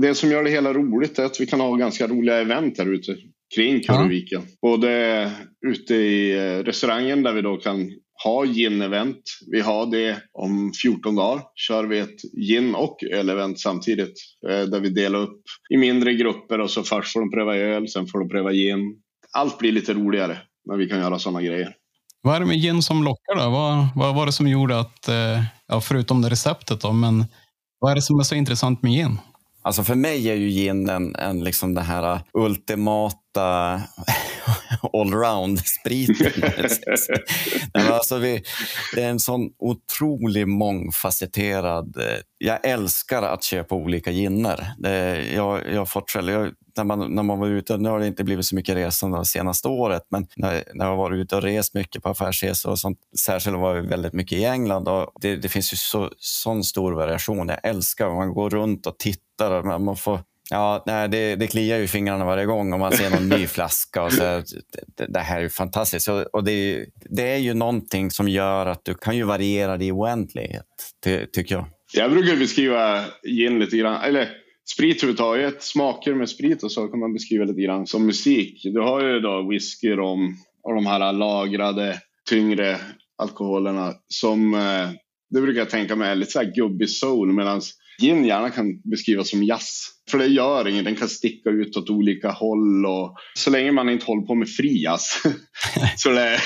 Det 0.00 0.14
som 0.14 0.30
gör 0.30 0.44
det 0.44 0.50
hela 0.50 0.72
roligt 0.72 1.18
är 1.18 1.24
att 1.24 1.40
vi 1.40 1.46
kan 1.46 1.60
ha 1.60 1.74
ganska 1.74 2.06
roliga 2.06 2.40
event 2.40 2.78
här 2.78 2.94
ute 2.94 3.16
kring 3.54 3.80
Kurreviken. 3.80 4.42
Ja. 4.44 4.56
Både 4.62 5.32
ute 5.66 5.94
i 5.94 6.32
eh, 6.38 6.64
restaurangen 6.64 7.22
där 7.22 7.32
vi 7.32 7.42
då 7.42 7.56
kan 7.56 7.90
ha 8.24 8.44
gin-event. 8.44 9.22
Vi 9.50 9.60
har 9.60 9.86
det 9.86 10.16
om 10.32 10.72
14 10.82 11.14
dagar. 11.16 11.42
Kör 11.54 11.84
vi 11.84 11.98
ett 11.98 12.22
gin 12.48 12.74
och 12.74 13.04
öl-event 13.12 13.58
samtidigt. 13.58 14.14
Eh, 14.48 14.62
där 14.62 14.80
vi 14.80 14.90
delar 14.90 15.18
upp 15.18 15.42
i 15.74 15.76
mindre 15.76 16.14
grupper 16.14 16.60
och 16.60 16.70
så 16.70 16.82
först 16.82 17.12
får 17.12 17.20
de 17.20 17.30
pröva 17.30 17.56
öl, 17.56 17.88
sen 17.88 18.06
får 18.06 18.18
de 18.18 18.28
pröva 18.28 18.52
gin 18.52 19.00
allt 19.32 19.58
blir 19.58 19.72
lite 19.72 19.94
roligare 19.94 20.38
när 20.64 20.76
vi 20.76 20.88
kan 20.88 20.98
göra 20.98 21.18
sådana 21.18 21.42
grejer. 21.42 21.74
Vad 22.22 22.36
är 22.36 22.40
det 22.40 22.46
med 22.46 22.56
gin 22.56 22.82
som 22.82 23.04
lockar 23.04 23.36
då? 23.44 23.50
Vad, 23.50 23.88
vad 23.94 24.14
var 24.14 24.26
det 24.26 24.32
som 24.32 24.48
gjorde 24.48 24.80
att, 24.80 25.08
eh, 25.08 25.42
ja, 25.66 25.80
förutom 25.80 26.22
det 26.22 26.28
receptet 26.28 26.80
då, 26.80 26.92
men 26.92 27.24
vad 27.78 27.90
är 27.90 27.94
det 27.94 28.02
som 28.02 28.18
är 28.18 28.24
så 28.24 28.34
intressant 28.34 28.82
med 28.82 28.92
gin? 28.92 29.18
Alltså 29.62 29.84
för 29.84 29.94
mig 29.94 30.30
är 30.30 30.34
ju 30.34 30.48
gin 30.48 30.88
en, 30.88 31.16
en 31.16 31.44
liksom 31.44 31.74
det 31.74 31.80
här 31.80 32.20
ultimata 32.32 33.80
allround-spriten. 34.92 36.32
alltså 37.92 38.18
det 38.18 38.42
är 38.96 39.08
en 39.10 39.20
sån 39.20 39.50
otrolig 39.58 40.48
mångfacetterad... 40.48 41.96
Eh, 41.96 42.18
jag 42.38 42.66
älskar 42.66 43.22
att 43.22 43.44
köpa 43.44 43.74
olika 43.74 44.10
ginner. 44.10 44.72
jag, 45.34 45.72
jag 45.72 45.78
har 45.78 45.86
fått 45.86 46.10
själv, 46.10 46.32
jag 46.32 46.52
när 46.76 46.84
man, 46.84 47.14
när 47.14 47.22
man 47.22 47.38
var 47.38 47.48
ute, 47.48 47.76
nu 47.76 47.88
har 47.88 48.00
det 48.00 48.06
inte 48.06 48.24
blivit 48.24 48.46
så 48.46 48.54
mycket 48.54 48.76
resande 48.76 49.18
det 49.18 49.24
senaste 49.24 49.68
året, 49.68 50.02
men 50.08 50.26
när, 50.36 50.64
när 50.74 50.86
jag 50.86 50.96
varit 50.96 51.16
ute 51.16 51.36
och 51.36 51.42
rest 51.42 51.74
mycket 51.74 52.02
på 52.02 52.08
affärsresor 52.08 52.70
och 52.70 52.78
sånt, 52.78 52.98
särskilt 53.18 53.56
var 53.56 53.74
vi 53.74 53.88
väldigt 53.88 54.12
mycket 54.12 54.38
i 54.38 54.44
England 54.44 54.88
och 54.88 55.12
det, 55.20 55.36
det 55.36 55.48
finns 55.48 55.72
ju 55.72 55.76
så, 55.76 56.10
sån 56.18 56.64
stor 56.64 56.92
variation. 56.92 57.48
Jag 57.48 57.58
älskar 57.62 58.08
att 58.08 58.14
man 58.14 58.34
går 58.34 58.50
runt 58.50 58.86
och 58.86 58.98
tittar 58.98 59.50
och 59.50 59.80
man 59.80 59.96
får 59.96 60.20
Ja, 60.52 60.82
nej, 60.86 61.08
det, 61.08 61.36
det 61.36 61.46
kliar 61.46 61.78
ju 61.78 61.86
fingrarna 61.86 62.24
varje 62.24 62.46
gång 62.46 62.72
om 62.72 62.80
man 62.80 62.92
ser 62.92 63.10
någon 63.10 63.28
ny 63.28 63.46
flaska. 63.46 64.02
Och 64.02 64.12
så, 64.12 64.22
det, 64.96 65.06
det 65.08 65.20
här 65.20 65.40
är 65.40 65.48
fantastiskt. 65.48 66.08
Och, 66.08 66.22
och 66.22 66.44
det, 66.44 66.86
det, 67.10 67.22
är 67.22 67.36
ju 67.36 67.54
någonting 67.54 68.10
som 68.10 68.28
gör 68.28 68.66
att 68.66 68.84
du 68.84 68.94
kan 68.94 69.16
ju 69.16 69.24
variera 69.24 69.76
det 69.76 69.84
i 69.84 69.92
oändlighet, 69.92 70.66
ty, 71.04 71.26
tycker 71.26 71.54
jag. 71.54 71.66
Jag 71.92 72.10
brukar 72.10 72.36
beskriva 72.36 73.04
gin 73.22 73.58
lite 73.58 73.76
grann, 73.76 74.02
eller 74.02 74.28
sprit 74.74 74.96
överhuvudtaget, 74.96 75.62
smaker 75.62 76.14
med 76.14 76.28
sprit 76.28 76.62
och 76.62 76.72
så 76.72 76.88
kan 76.88 77.00
man 77.00 77.12
beskriva 77.12 77.44
lite 77.44 77.62
grann 77.62 77.86
som 77.86 78.06
musik. 78.06 78.60
Du 78.64 78.80
har 78.80 79.04
ju 79.04 79.20
då 79.20 79.48
whisky, 79.50 79.90
rom 79.90 80.36
och 80.62 80.74
de 80.74 80.86
här 80.86 81.12
lagrade, 81.12 81.98
tyngre 82.28 82.78
alkoholerna 83.18 83.92
som 84.08 84.54
eh, 84.54 84.90
det 85.30 85.40
brukar 85.40 85.60
jag 85.60 85.70
tänka 85.70 85.96
mig 85.96 86.10
är 86.10 86.14
lite 86.14 86.30
så 86.30 86.38
här 86.38 86.54
gubbig 86.54 86.90
soul 86.90 87.32
medan 87.32 87.60
gin 88.00 88.24
gärna 88.24 88.50
kan 88.50 88.80
beskrivas 88.84 89.30
som 89.30 89.44
jazz. 89.44 89.86
För 90.10 90.18
det 90.18 90.26
gör 90.26 90.68
inget, 90.68 90.84
den 90.84 90.96
kan 90.96 91.08
sticka 91.08 91.50
ut 91.50 91.76
åt 91.76 91.90
olika 91.90 92.30
håll 92.30 92.86
och 92.86 93.16
så 93.38 93.50
länge 93.50 93.72
man 93.72 93.88
inte 93.88 94.06
håller 94.06 94.22
på 94.22 94.34
med 94.34 94.48
fri 94.48 94.82
jazz 94.82 95.22
så 95.96 96.10
det 96.10 96.20
är 96.20 96.40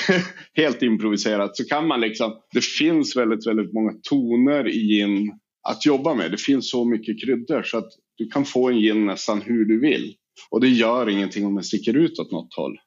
helt 0.53 0.81
improviserat 0.81 1.57
så 1.57 1.65
kan 1.65 1.87
man 1.87 2.01
liksom, 2.01 2.33
det 2.53 2.65
finns 2.65 3.15
väldigt, 3.15 3.47
väldigt 3.47 3.73
många 3.73 3.91
toner 4.09 4.67
i 4.67 4.79
gin 4.79 5.31
att 5.69 5.85
jobba 5.85 6.13
med. 6.13 6.31
Det 6.31 6.37
finns 6.37 6.69
så 6.69 6.85
mycket 6.85 7.21
kryddor 7.21 7.63
så 7.63 7.77
att 7.77 7.89
du 8.17 8.27
kan 8.27 8.45
få 8.45 8.69
en 8.69 8.79
gin 8.79 9.05
nästan 9.05 9.41
hur 9.41 9.65
du 9.65 9.79
vill. 9.79 10.15
Och 10.51 10.61
det 10.61 10.67
gör 10.67 11.09
ingenting 11.09 11.45
om 11.45 11.55
den 11.55 11.63
sticker 11.63 11.93
ut 11.93 12.19
åt 12.19 12.31
något 12.31 12.53
håll. 12.55 12.77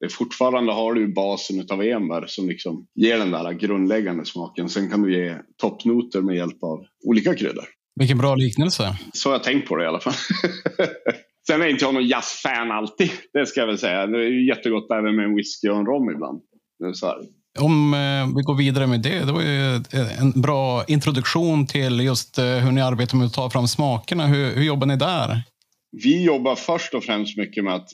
Det 0.00 0.06
är 0.06 0.10
fortfarande 0.10 0.72
har 0.72 0.94
du 0.94 1.12
basen 1.14 1.66
av 1.70 1.82
enbär 1.82 2.24
som 2.26 2.48
liksom 2.48 2.86
ger 2.94 3.18
den 3.18 3.30
där 3.30 3.52
grundläggande 3.52 4.24
smaken. 4.24 4.68
Sen 4.68 4.90
kan 4.90 5.02
du 5.02 5.14
ge 5.14 5.36
toppnoter 5.56 6.22
med 6.22 6.36
hjälp 6.36 6.62
av 6.62 6.84
olika 7.04 7.34
kryddor. 7.34 7.64
Vilken 8.00 8.18
bra 8.18 8.34
liknelse. 8.34 8.96
Så 9.12 9.28
har 9.28 9.34
jag 9.34 9.44
tänkt 9.44 9.68
på 9.68 9.76
det 9.76 9.84
i 9.84 9.86
alla 9.86 10.00
fall. 10.00 10.14
Sen 11.46 11.62
är 11.62 11.66
inte 11.66 11.84
jag 11.84 11.94
någon 11.94 12.06
jazzfan 12.06 12.70
alltid. 12.70 13.10
Det 13.32 13.46
ska 13.46 13.60
jag 13.60 13.66
väl 13.66 13.78
säga. 13.78 14.06
Det 14.06 14.18
är 14.18 14.48
jättegott 14.48 14.90
även 14.90 15.16
med 15.16 15.24
en 15.24 15.36
whisky 15.36 15.68
och 15.68 15.76
en 15.76 15.86
rom 15.86 16.10
ibland. 16.10 16.42
Om 17.60 17.94
eh, 17.94 18.36
vi 18.36 18.42
går 18.42 18.56
vidare 18.56 18.86
med 18.86 19.00
det. 19.00 19.24
Det 19.24 19.32
var 19.32 19.42
ju 19.42 19.82
en 20.18 20.40
bra 20.40 20.84
introduktion 20.84 21.66
till 21.66 22.00
just 22.00 22.38
eh, 22.38 22.44
hur 22.44 22.72
ni 22.72 22.80
arbetar 22.80 23.16
med 23.16 23.26
att 23.26 23.34
ta 23.34 23.50
fram 23.50 23.68
smakerna. 23.68 24.26
Hur, 24.26 24.54
hur 24.54 24.64
jobbar 24.64 24.86
ni 24.86 24.96
där? 24.96 25.42
Vi 26.02 26.24
jobbar 26.24 26.54
först 26.54 26.94
och 26.94 27.04
främst 27.04 27.36
mycket 27.36 27.64
med 27.64 27.74
att 27.74 27.88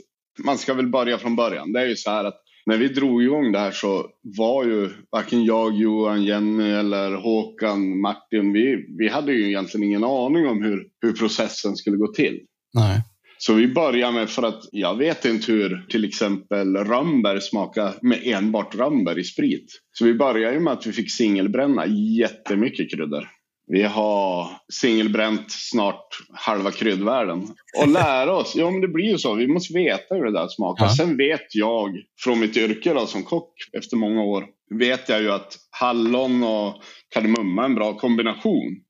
man 0.45 0.59
ska 0.59 0.75
väl 0.75 0.89
börja 0.89 1.19
från 1.19 1.37
början. 1.37 1.73
Det 1.73 1.81
är 1.81 1.87
ju 1.87 1.97
så 1.97 2.11
här 2.11 2.25
att 2.25 2.41
när 2.67 2.77
vi 2.77 2.89
drog 2.89 3.23
igång 3.23 3.53
det 3.53 3.59
här 3.59 3.71
så 3.71 4.07
var 4.39 4.65
ju 4.65 4.91
varken 5.13 5.45
jag, 5.45 5.75
Johan, 5.75 6.25
Jenny 6.25 6.71
eller 6.71 7.13
Håkan, 7.13 8.01
Martin, 8.01 8.53
vi, 8.53 8.87
vi 8.99 9.09
hade 9.09 9.33
ju 9.33 9.49
egentligen 9.49 9.87
ingen 9.87 10.05
aning 10.05 10.47
om 10.47 10.63
hur, 10.63 10.87
hur 11.01 11.13
processen 11.13 11.77
skulle 11.77 11.97
gå 11.97 12.13
till. 12.13 12.41
Nej. 12.75 13.03
Så 13.47 13.55
vi 13.55 13.69
börjar 13.69 14.13
med, 14.13 14.31
för 14.31 14.43
att 14.43 14.63
jag 14.73 14.99
vet 14.99 15.25
inte 15.25 15.53
hur 15.53 15.87
till 15.89 16.05
exempel 16.05 16.77
rönnbär 16.77 17.41
smakar 17.41 17.95
med 18.03 18.21
enbart 18.25 18.75
rönnbär 18.75 19.19
i 19.19 19.25
sprit. 19.25 19.67
Så 19.93 20.05
vi 20.05 20.15
börjar 20.15 20.53
ju 20.53 20.61
med 20.61 20.73
att 20.73 20.87
vi 20.87 20.93
fick 20.93 21.11
singelbränna 21.11 21.87
jättemycket 22.19 22.91
kryddor. 22.91 23.29
Vi 23.67 23.83
har 23.83 24.49
singelbränt 24.73 25.45
snart 25.49 26.07
halva 26.33 26.71
kryddvärlden. 26.71 27.43
Och 27.83 27.89
lära 27.89 28.37
oss, 28.37 28.53
ja 28.57 28.71
men 28.71 28.81
det 28.81 28.89
blir 28.89 29.11
ju 29.11 29.19
så, 29.19 29.35
vi 29.35 29.49
måste 29.49 29.75
veta 29.75 30.15
hur 30.15 30.25
det 30.25 30.33
där 30.33 30.49
smakar. 30.49 30.85
Ja. 30.85 30.97
Sen 30.97 31.17
vet 31.17 31.55
jag 31.55 31.91
från 32.21 32.41
mitt 32.41 32.57
yrke 32.57 32.95
då, 32.95 33.07
som 33.07 33.23
kock 33.23 33.53
efter 33.73 33.97
många 33.97 34.23
år, 34.23 34.45
vet 34.79 35.09
jag 35.09 35.23
ju 35.23 35.31
att 35.31 35.57
hallon 35.71 36.43
och 36.45 36.83
kardemumma 37.15 37.63
är 37.63 37.67
en 37.67 37.75
bra 37.75 37.99
kombination. 37.99 38.81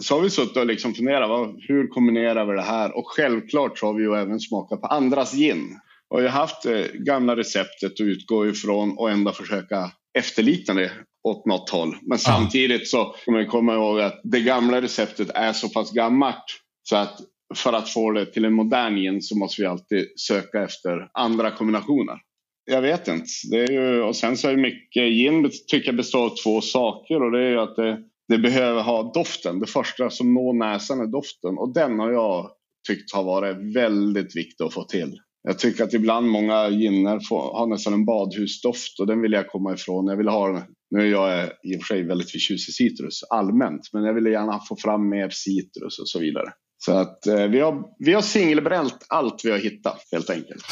Så 0.00 0.14
har 0.14 0.22
vi 0.22 0.30
suttit 0.30 0.56
och 0.56 0.66
liksom 0.66 0.94
funderat, 0.94 1.28
vad, 1.28 1.56
hur 1.68 1.88
kombinerar 1.88 2.46
vi 2.46 2.52
det 2.52 2.62
här? 2.62 2.96
Och 2.96 3.04
självklart 3.06 3.78
så 3.78 3.86
har 3.86 3.94
vi 3.94 4.02
ju 4.02 4.14
även 4.14 4.40
smakat 4.40 4.80
på 4.80 4.86
andras 4.86 5.32
gin. 5.34 5.78
Och 6.08 6.22
jag 6.22 6.30
har 6.30 6.40
haft 6.40 6.62
det 6.62 6.84
eh, 6.84 6.92
gamla 6.92 7.36
receptet 7.36 7.92
att 7.92 8.00
utgå 8.00 8.46
ifrån 8.46 8.98
och 8.98 9.10
ändå 9.10 9.32
försöka 9.32 9.90
efterlikna 10.18 10.74
det 10.74 10.90
åt 11.28 11.46
något 11.46 11.70
håll. 11.70 11.96
Men 12.02 12.18
samtidigt 12.18 12.88
så 12.88 13.14
ska 13.22 13.30
man 13.30 13.46
komma 13.46 13.74
ihåg 13.74 14.00
att 14.00 14.20
det 14.24 14.40
gamla 14.40 14.82
receptet 14.82 15.30
är 15.34 15.52
så 15.52 15.68
pass 15.68 15.92
gammalt 15.92 16.44
så 16.82 16.96
att 16.96 17.20
för 17.54 17.72
att 17.72 17.90
få 17.90 18.10
det 18.10 18.26
till 18.26 18.44
en 18.44 18.52
modern 18.52 18.96
gin 18.96 19.22
så 19.22 19.38
måste 19.38 19.62
vi 19.62 19.68
alltid 19.68 20.06
söka 20.16 20.62
efter 20.62 21.08
andra 21.12 21.50
kombinationer. 21.50 22.18
Jag 22.64 22.82
vet 22.82 23.08
inte. 23.08 23.26
Det 23.50 23.64
är 23.64 23.72
ju, 23.72 24.02
och 24.02 24.16
sen 24.16 24.36
så 24.36 24.48
är 24.48 24.56
mycket 24.56 25.02
gin 25.02 25.50
tycker 25.68 25.88
jag 25.88 25.96
består 25.96 26.24
av 26.24 26.34
två 26.44 26.60
saker 26.60 27.22
och 27.22 27.30
det 27.30 27.38
är 27.38 27.50
ju 27.50 27.60
att 27.60 27.76
det, 27.76 27.98
det 28.28 28.38
behöver 28.38 28.82
ha 28.82 29.12
doften. 29.14 29.60
Det 29.60 29.66
första 29.66 30.10
som 30.10 30.34
når 30.34 30.52
näsan 30.52 31.00
är 31.00 31.06
doften 31.06 31.58
och 31.58 31.74
den 31.74 31.98
har 31.98 32.12
jag 32.12 32.50
tyckt 32.88 33.14
har 33.14 33.24
varit 33.24 33.76
väldigt 33.76 34.36
viktig 34.36 34.64
att 34.64 34.74
få 34.74 34.84
till. 34.84 35.18
Jag 35.42 35.58
tycker 35.58 35.84
att 35.84 35.94
ibland 35.94 36.28
många 36.28 36.68
ginner 36.68 37.20
har 37.30 37.66
nästan 37.66 37.92
en 37.92 38.04
badhusdoft 38.04 39.00
och 39.00 39.06
den 39.06 39.20
vill 39.20 39.32
jag 39.32 39.48
komma 39.48 39.74
ifrån. 39.74 40.06
Jag 40.06 40.16
vill 40.16 40.28
ha, 40.28 40.62
nu 40.90 41.00
är 41.00 41.06
jag 41.06 41.44
i 41.44 41.76
och 41.76 41.82
för 41.82 41.94
sig 41.94 42.02
väldigt 42.02 42.30
förtjust 42.30 42.68
i 42.68 42.72
citrus 42.72 43.22
allmänt, 43.30 43.80
men 43.92 44.04
jag 44.04 44.14
vill 44.14 44.26
gärna 44.26 44.60
få 44.68 44.76
fram 44.76 45.08
mer 45.08 45.28
citrus 45.30 45.98
och 45.98 46.08
så 46.08 46.18
vidare. 46.18 46.52
Så 46.84 46.92
att 46.92 47.26
eh, 47.26 47.44
vi 47.44 47.60
har, 47.60 47.82
vi 47.98 48.12
har 48.12 48.22
singelbränt 48.22 49.06
allt 49.08 49.40
vi 49.44 49.50
har 49.50 49.58
hittat 49.58 50.08
helt 50.12 50.30
enkelt. 50.30 50.64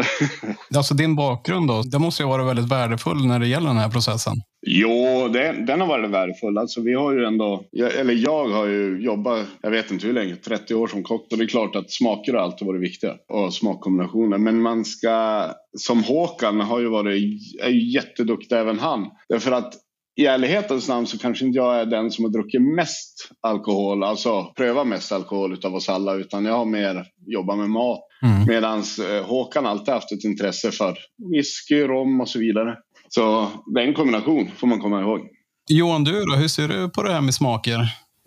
alltså 0.76 0.94
din 0.94 1.16
bakgrund 1.16 1.68
då, 1.68 1.82
det 1.82 1.98
måste 1.98 2.22
ju 2.22 2.28
vara 2.28 2.44
väldigt 2.44 2.68
värdefull 2.68 3.26
när 3.26 3.38
det 3.38 3.46
gäller 3.46 3.66
den 3.66 3.76
här 3.76 3.88
processen. 3.88 4.32
Jo, 4.66 5.28
det, 5.28 5.52
den 5.66 5.80
har 5.80 5.86
varit 5.88 6.10
värdefull. 6.10 6.58
Alltså 6.58 6.80
vi 6.80 6.94
har 6.94 7.12
ju 7.12 7.24
ändå, 7.24 7.64
eller 7.98 8.14
jag 8.14 8.48
har 8.48 8.66
ju 8.66 9.04
jobbat, 9.04 9.46
jag 9.62 9.70
vet 9.70 9.90
inte 9.90 10.06
hur 10.06 10.14
länge, 10.14 10.36
30 10.36 10.74
år 10.74 10.86
som 10.86 11.02
kock. 11.02 11.26
Och 11.32 11.38
det 11.38 11.44
är 11.44 11.48
klart 11.48 11.76
att 11.76 11.90
smaker 11.90 12.32
har 12.32 12.40
alltid 12.40 12.66
varit 12.66 12.82
viktiga 12.82 13.14
och 13.28 13.54
smakkombinationer. 13.54 14.38
Men 14.38 14.62
man 14.62 14.84
ska, 14.84 15.44
som 15.78 16.04
Håkan 16.04 16.60
har 16.60 16.80
ju 16.80 16.88
varit, 16.88 17.22
är 17.62 17.70
ju 17.70 17.92
jätteduktig 17.92 18.56
även 18.56 18.78
han. 18.78 19.10
Därför 19.28 19.52
att 19.52 19.72
i 20.16 20.26
ärlighetens 20.26 20.88
namn 20.88 21.06
så 21.06 21.18
kanske 21.18 21.46
inte 21.46 21.56
jag 21.56 21.80
är 21.80 21.86
den 21.86 22.10
som 22.10 22.24
har 22.24 22.32
druckit 22.32 22.62
mest 22.62 23.30
alkohol, 23.40 24.04
alltså 24.04 24.44
prövat 24.56 24.86
mest 24.86 25.12
alkohol 25.12 25.52
utav 25.52 25.74
oss 25.74 25.88
alla, 25.88 26.14
utan 26.14 26.44
jag 26.44 26.58
har 26.58 26.64
mer 26.64 27.04
jobbat 27.26 27.58
med 27.58 27.70
mat. 27.70 28.00
Mm. 28.22 28.46
Medan 28.46 28.78
eh, 28.78 29.26
Håkan 29.26 29.66
alltid 29.66 29.94
haft 29.94 30.12
ett 30.12 30.24
intresse 30.24 30.70
för 30.70 30.98
whisky, 31.32 31.82
rom 31.82 32.20
och 32.20 32.28
så 32.28 32.38
vidare. 32.38 32.76
Så 33.08 33.48
det 33.74 33.80
är 33.80 33.86
en 33.86 33.94
kombination, 33.94 34.50
får 34.56 34.66
man 34.66 34.80
komma 34.80 35.00
ihåg. 35.00 35.20
Johan, 35.68 36.04
du 36.04 36.24
då? 36.24 36.36
Hur 36.36 36.48
ser 36.48 36.68
du 36.68 36.88
på 36.90 37.02
det 37.02 37.12
här 37.12 37.20
med 37.20 37.34
smaker? 37.34 37.78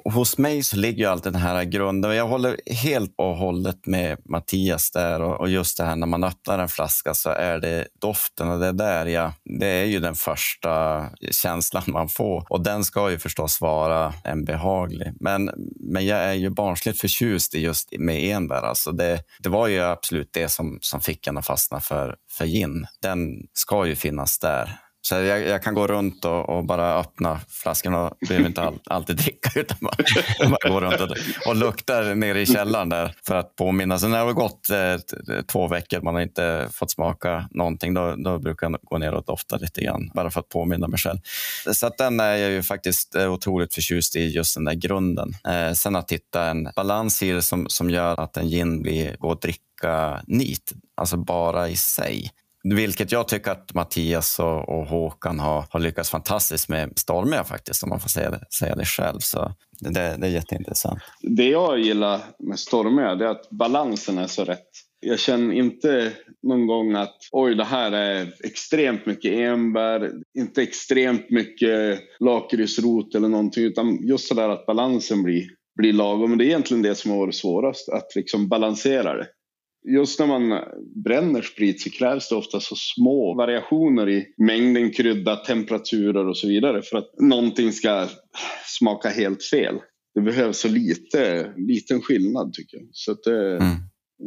Hos 0.05 0.37
mig 0.37 0.63
så 0.63 0.77
ligger 0.77 1.03
ju 1.03 1.05
alltid 1.05 1.33
den 1.33 1.41
här 1.41 1.63
grunden. 1.63 2.15
Jag 2.15 2.27
håller 2.27 2.57
helt 2.83 3.13
och 3.17 3.35
hållet 3.35 3.85
med 3.85 4.17
Mattias 4.25 4.91
där 4.91 5.21
och, 5.21 5.49
just 5.49 5.77
det 5.77 5.83
här 5.83 5.95
när 5.95 6.07
man 6.07 6.23
öppnar 6.23 6.59
en 6.59 6.69
flaska 6.69 7.13
så 7.13 7.29
är 7.29 7.59
det 7.59 7.87
doften 8.01 8.49
och 8.49 8.59
det 8.59 8.71
där, 8.71 9.05
ja, 9.05 9.33
det 9.59 9.67
är 9.67 9.85
ju 9.85 9.99
den 9.99 10.15
första 10.15 11.05
känslan 11.31 11.83
man 11.87 12.09
får 12.09 12.45
och 12.49 12.63
den 12.63 12.83
ska 12.83 13.11
ju 13.11 13.19
förstås 13.19 13.61
vara 13.61 14.13
en 14.23 14.45
behaglig. 14.45 15.13
Men, 15.19 15.51
men 15.79 16.05
jag 16.05 16.19
är 16.19 16.33
ju 16.33 16.49
barnsligt 16.49 17.01
förtjust 17.01 17.55
i 17.55 17.59
just 17.59 17.89
med 17.99 18.35
enbär. 18.35 18.61
Alltså 18.61 18.91
det, 18.91 19.23
det 19.39 19.49
var 19.49 19.67
ju 19.67 19.81
absolut 19.81 20.29
det 20.33 20.49
som, 20.49 20.77
som 20.81 21.01
fick 21.01 21.27
en 21.27 21.37
att 21.37 21.45
fastna 21.45 21.79
för, 21.79 22.15
för 22.31 22.45
gin. 22.45 22.85
Den 23.01 23.19
ska 23.53 23.85
ju 23.85 23.95
finnas 23.95 24.39
där. 24.39 24.79
Så 25.01 25.15
jag, 25.15 25.47
jag, 25.47 25.63
kan 25.63 25.73
gå 25.73 25.87
runt 25.87 26.25
och, 26.25 26.49
och, 26.49 26.65
bara 26.65 26.99
öppna 26.99 27.39
flaskan 27.49 27.93
och 27.93 28.17
behöver 28.27 28.47
inte 28.47 28.61
all, 28.61 28.79
alltid 28.85 29.15
dricka 29.15 29.49
utan 29.59 29.77
bara, 29.81 29.95
bara 30.49 30.69
gå 30.69 30.81
runt 30.81 31.01
och, 31.01 31.17
och 31.47 31.55
luktar 31.55 32.15
nere 32.15 32.41
i 32.41 32.45
källaren 32.45 32.89
där 32.89 33.15
för 33.27 33.35
att 33.35 33.55
påminna. 33.55 33.99
Sen 33.99 34.11
när 34.11 34.17
det 34.17 34.23
har 34.25 34.33
gått 34.33 34.69
eh, 34.69 34.95
två 35.51 35.67
veckor 35.67 36.01
man 36.01 36.13
har 36.13 36.21
inte 36.21 36.69
fått 36.71 36.91
smaka 36.91 37.47
någonting 37.51 37.93
då, 37.93 38.15
då 38.15 38.39
brukar 38.39 38.69
jag 38.69 38.79
gå 38.83 38.97
ner 38.97 39.13
och 39.13 39.23
dofta 39.25 39.57
lite 39.57 39.81
grann 39.81 40.11
bara 40.13 40.31
för 40.31 40.39
att 40.39 40.49
påminna 40.49 40.87
mig 40.87 40.99
själv. 40.99 41.19
Så 41.73 41.87
att 41.87 41.97
den 41.97 42.19
är 42.19 42.35
jag 42.35 42.51
ju 42.51 42.63
faktiskt 42.63 43.15
eh, 43.15 43.33
otroligt 43.33 43.73
förtjust 43.73 44.15
i, 44.15 44.27
just 44.27 44.55
den 44.55 44.65
där 44.65 44.73
grunden. 44.73 45.33
Eh, 45.47 45.73
sen 45.73 45.95
att 45.95 46.11
hitta 46.11 46.45
en 46.45 46.69
balans 46.75 47.23
i 47.23 47.31
det 47.31 47.41
som, 47.41 47.69
som 47.69 47.89
gör 47.89 48.19
att 48.19 48.37
en 48.37 48.47
gin 48.47 48.81
blir, 48.81 49.17
går 49.17 49.31
att 49.31 49.41
dricka 49.41 50.21
nit, 50.27 50.73
alltså 50.97 51.17
bara 51.17 51.69
i 51.69 51.75
sig. 51.75 52.31
Vilket 52.63 53.11
jag 53.11 53.27
tycker 53.27 53.51
att 53.51 53.73
Mattias 53.73 54.39
och, 54.39 54.69
och 54.69 54.85
Håkan 54.85 55.39
har, 55.39 55.65
har 55.69 55.79
lyckats 55.79 56.09
fantastiskt 56.09 56.69
med 56.69 56.99
Stormiga 56.99 57.43
faktiskt, 57.43 57.83
om 57.83 57.89
man 57.89 57.99
får 57.99 58.09
säga 58.09 58.31
det, 58.31 58.45
säga 58.59 58.75
det 58.75 58.85
själv. 58.85 59.19
Så 59.19 59.53
det, 59.79 59.89
det 59.89 60.27
är 60.27 60.31
jätteintressant. 60.31 60.99
Det 61.21 61.49
jag 61.49 61.79
gillar 61.79 62.21
med 62.39 62.59
Stormiga 62.59 63.09
är 63.09 63.23
att 63.23 63.49
balansen 63.49 64.17
är 64.17 64.27
så 64.27 64.43
rätt. 64.43 64.67
Jag 65.01 65.19
känner 65.19 65.53
inte 65.53 66.11
någon 66.43 66.67
gång 66.67 66.95
att 66.95 67.17
oj, 67.31 67.55
det 67.55 67.63
här 67.63 67.91
är 67.91 68.33
extremt 68.43 69.05
mycket 69.05 69.33
enbär, 69.33 70.11
inte 70.37 70.61
extremt 70.61 71.29
mycket 71.29 71.99
lakritsrot 72.19 73.15
eller 73.15 73.29
någonting, 73.29 73.63
utan 73.63 74.07
just 74.07 74.27
så 74.27 74.33
där 74.33 74.49
att 74.49 74.65
balansen 74.65 75.23
blir, 75.23 75.43
blir 75.75 75.93
lagom. 75.93 76.29
Men 76.29 76.37
det 76.37 76.45
är 76.45 76.47
egentligen 76.47 76.83
det 76.83 76.95
som 76.95 77.11
har 77.11 77.17
varit 77.17 77.35
svårast, 77.35 77.89
att 77.89 78.15
liksom 78.15 78.47
balansera 78.47 79.17
det 79.17 79.27
just 79.87 80.19
när 80.19 80.27
man 80.27 80.63
bränner 81.03 81.41
sprit 81.41 81.81
så 81.81 81.89
krävs 81.89 82.29
det 82.29 82.35
ofta 82.35 82.59
så 82.59 82.75
små 82.75 83.35
variationer 83.35 84.09
i 84.09 84.25
mängden 84.37 84.91
krydda, 84.91 85.35
temperaturer 85.35 86.27
och 86.27 86.37
så 86.37 86.47
vidare 86.47 86.81
för 86.81 86.97
att 86.97 87.19
någonting 87.19 87.71
ska 87.71 88.07
smaka 88.65 89.09
helt 89.09 89.43
fel. 89.43 89.75
Det 90.15 90.21
behövs 90.21 90.59
så 90.59 90.67
lite, 90.67 91.53
liten 91.57 92.01
skillnad 92.01 92.53
tycker 92.53 92.77
jag. 92.77 92.87
Så 92.91 93.13
det, 93.13 93.57
mm. 93.57 93.75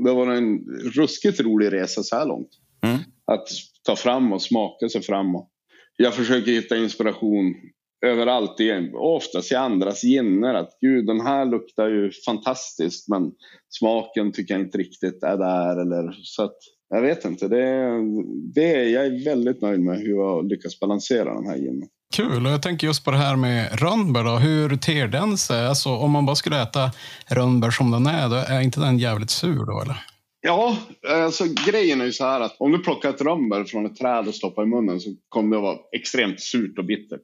det 0.05 0.13
var 0.13 0.31
en 0.31 0.59
ruskigt 0.95 1.41
rolig 1.41 1.73
resa 1.73 2.03
så 2.03 2.17
här 2.17 2.27
långt. 2.27 2.51
Mm. 2.87 2.99
Att 3.27 3.49
ta 3.83 3.97
fram 3.97 4.33
och 4.33 4.43
smaka 4.43 4.89
sig 4.89 5.03
fram. 5.03 5.27
Jag 5.97 6.15
försöker 6.15 6.53
hitta 6.53 6.77
inspiration 6.77 7.55
överallt, 8.07 8.57
oftast 8.95 9.53
i 9.53 9.55
andras 9.55 10.05
ginner. 10.05 10.55
Att 10.55 10.79
gud, 10.81 11.07
den 11.07 11.21
här 11.21 11.45
luktar 11.45 11.89
ju 11.89 12.11
fantastiskt 12.27 13.09
men 13.09 13.33
smaken 13.69 14.33
tycker 14.33 14.55
jag 14.55 14.61
inte 14.61 14.79
riktigt 14.79 15.23
är 15.23 15.37
där. 15.37 15.81
Eller, 15.81 16.13
så 16.23 16.43
att, 16.43 16.57
jag 16.89 17.03
vet 17.03 17.25
inte. 17.25 17.49
Det, 17.49 17.89
det, 18.55 18.91
jag 18.91 19.07
är 19.07 19.25
väldigt 19.25 19.63
nöjd 19.63 19.81
med 19.81 19.99
hur 19.99 20.17
jag 20.17 20.49
lyckas 20.49 20.81
balansera 20.81 21.35
den 21.35 21.47
här 21.47 21.57
ginen. 21.57 21.89
Kul. 22.17 22.47
Och 22.47 22.53
jag 22.53 22.63
tänker 22.63 22.87
just 22.87 23.05
på 23.05 23.11
det 23.11 23.17
här 23.17 23.37
med 23.37 23.81
rönnbär. 23.81 24.39
Hur 24.39 24.77
ter 24.77 25.09
den 25.09 25.39
sig? 25.39 25.67
Alltså, 25.67 25.89
om 25.89 26.11
man 26.11 26.27
bara 26.27 26.37
skulle 26.37 26.63
äta 26.63 26.91
rönnbär 27.27 27.71
som 27.71 27.91
den 27.91 28.07
är, 28.07 28.29
då 28.29 28.37
är 28.37 28.61
inte 28.61 28.81
den 28.81 28.99
jävligt 28.99 29.31
sur 29.31 29.67
då 29.67 29.81
eller? 29.81 29.97
Ja, 30.45 30.77
alltså 31.09 31.45
grejen 31.67 32.01
är 32.01 32.05
ju 32.05 32.13
så 32.13 32.25
här 32.25 32.41
att 32.41 32.57
om 32.59 32.73
du 32.73 32.79
plockar 32.79 33.11
ett 33.11 33.21
rönnbär 33.21 33.65
från 33.65 33.87
ett 33.87 33.97
träd 33.97 34.29
och 34.29 34.35
stoppar 34.35 34.63
i 34.63 34.67
munnen 34.67 35.01
så 35.01 35.11
kommer 35.29 35.57
det 35.57 35.61
att 35.61 35.63
vara 35.63 35.79
extremt 35.93 36.41
surt 36.41 36.79
och 36.79 36.85
bittert. 36.85 37.23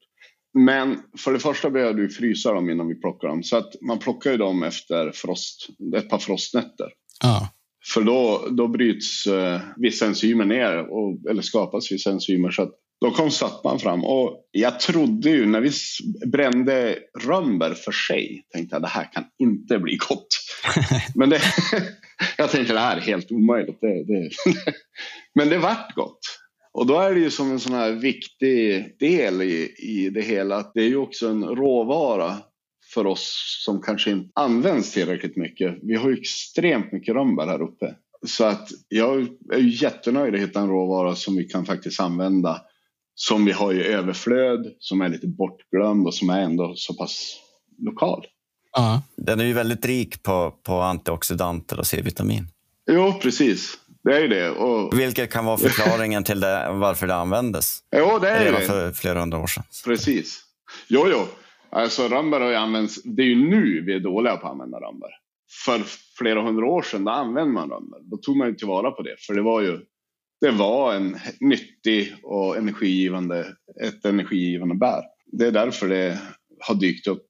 Men 0.54 0.98
för 1.18 1.32
det 1.32 1.38
första 1.38 1.70
behöver 1.70 1.94
du 1.94 2.08
frysa 2.08 2.52
dem 2.52 2.70
innan 2.70 2.88
vi 2.88 2.94
plockar 2.94 3.28
dem. 3.28 3.42
Så 3.42 3.56
att 3.56 3.74
man 3.80 3.98
plockar 3.98 4.30
ju 4.30 4.36
dem 4.36 4.62
efter 4.62 5.12
frost, 5.14 5.66
ett 5.96 6.08
par 6.08 6.18
frostnätter. 6.18 6.88
Ah. 7.24 7.46
För 7.94 8.02
då, 8.02 8.48
då 8.50 8.68
bryts 8.68 9.26
eh, 9.26 9.60
vissa 9.76 10.06
enzymer 10.06 10.44
ner, 10.44 10.92
och, 10.92 11.30
eller 11.30 11.42
skapas 11.42 11.92
vissa 11.92 12.10
enzymer. 12.10 12.50
Så 12.50 12.62
att 12.62 12.72
Då 13.00 13.10
kom 13.10 13.30
sötman 13.30 13.78
fram 13.78 14.04
och 14.04 14.48
jag 14.50 14.80
trodde 14.80 15.30
ju 15.30 15.46
när 15.46 15.60
vi 15.60 15.70
brände 16.26 16.98
rönnbär 17.20 17.74
för 17.74 17.92
sig, 17.92 18.46
tänkte 18.52 18.74
jag 18.74 18.82
det 18.82 18.88
här 18.88 19.12
kan 19.12 19.24
inte 19.38 19.78
bli 19.78 19.96
gott. 19.96 20.28
Men 21.14 21.30
det, 21.30 21.40
jag 22.38 22.50
tänkte 22.50 22.72
det 22.72 22.80
här 22.80 22.96
är 22.96 23.00
helt 23.00 23.32
omöjligt. 23.32 23.80
Det, 23.80 24.04
det. 24.04 24.30
Men 25.34 25.48
det 25.48 25.58
vart 25.58 25.94
gott. 25.94 26.20
Och 26.72 26.86
då 26.86 26.98
är 26.98 27.14
det 27.14 27.20
ju 27.20 27.30
som 27.30 27.50
en 27.50 27.60
sån 27.60 27.74
här 27.74 27.92
viktig 27.92 28.96
del 28.98 29.42
i, 29.42 29.74
i 29.78 30.10
det 30.10 30.22
hela. 30.22 30.70
Det 30.74 30.80
är 30.80 30.88
ju 30.88 30.96
också 30.96 31.28
en 31.28 31.44
råvara 31.44 32.36
för 32.94 33.06
oss 33.06 33.58
som 33.64 33.82
kanske 33.82 34.10
inte 34.10 34.30
används 34.34 34.92
tillräckligt 34.92 35.36
mycket. 35.36 35.78
Vi 35.82 35.94
har 35.94 36.10
ju 36.10 36.18
extremt 36.18 36.92
mycket 36.92 37.14
rönnbär 37.14 37.46
här 37.46 37.62
uppe. 37.62 37.94
Så 38.26 38.44
att 38.44 38.68
jag 38.88 39.20
är 39.52 39.82
jättenöjd 39.82 40.34
att 40.34 40.40
hitta 40.40 40.60
en 40.60 40.68
råvara 40.68 41.14
som 41.14 41.36
vi 41.36 41.44
kan 41.44 41.66
faktiskt 41.66 42.00
använda. 42.00 42.60
Som 43.14 43.44
vi 43.44 43.52
har 43.52 43.74
i 43.74 43.84
överflöd, 43.84 44.74
som 44.78 45.00
är 45.00 45.08
lite 45.08 45.26
bortglömd 45.26 46.06
och 46.06 46.14
som 46.14 46.30
är 46.30 46.40
ändå 46.40 46.74
så 46.76 46.94
pass 46.94 47.36
lokal. 47.78 48.26
Ja. 48.72 49.02
Den 49.16 49.40
är 49.40 49.44
ju 49.44 49.52
väldigt 49.52 49.86
rik 49.86 50.22
på, 50.22 50.54
på 50.62 50.72
antioxidanter 50.72 51.78
och 51.78 51.86
C-vitamin. 51.86 52.48
Jo, 52.90 53.12
precis. 53.22 53.78
Det 54.04 54.16
är 54.16 54.20
ju 54.20 54.28
det. 54.28 54.50
Och... 54.50 54.98
Vilket 54.98 55.32
kan 55.32 55.44
vara 55.44 55.56
förklaringen 55.56 56.24
till 56.24 56.40
det, 56.40 56.68
varför 56.72 57.06
det 57.06 57.14
användes. 57.14 57.78
Jo, 57.96 58.18
det 58.18 58.30
är 58.30 58.44
Redan 58.44 58.60
det. 58.60 58.66
för 58.66 58.92
flera 58.92 59.20
hundra 59.20 59.38
år 59.38 59.46
sedan. 59.46 59.64
Precis. 59.84 60.40
Jo, 60.88 61.06
jo. 61.10 61.26
Alltså 61.70 62.08
rönnbär 62.08 62.40
har 62.40 62.48
ju 62.48 62.54
använts. 62.54 63.02
Det 63.02 63.22
är 63.22 63.26
ju 63.26 63.50
nu 63.50 63.82
vi 63.86 63.94
är 63.94 64.00
dåliga 64.00 64.36
på 64.36 64.46
att 64.46 64.52
använda 64.52 64.78
rönnbär. 64.80 65.10
För 65.64 65.82
flera 66.18 66.42
hundra 66.42 66.66
år 66.66 66.82
sedan 66.82 67.04
då 67.04 67.10
använde 67.10 67.52
man 67.52 67.70
rönnbär. 67.70 67.98
Då 68.02 68.16
tog 68.16 68.36
man 68.36 68.48
ju 68.48 68.54
tillvara 68.54 68.90
på 68.90 69.02
det. 69.02 69.16
För 69.18 69.34
det 69.34 69.42
var 69.42 69.60
ju 69.60 69.80
det 70.40 70.50
var 70.50 70.94
en 70.94 71.18
nyttig 71.40 72.14
och 72.22 72.56
energigivande, 72.56 73.46
ett 73.84 74.04
energigivande 74.04 74.74
bär. 74.74 75.02
Det 75.26 75.46
är 75.46 75.52
därför 75.52 75.88
det 75.88 76.18
har 76.60 76.74
dykt 76.74 77.06
upp 77.06 77.26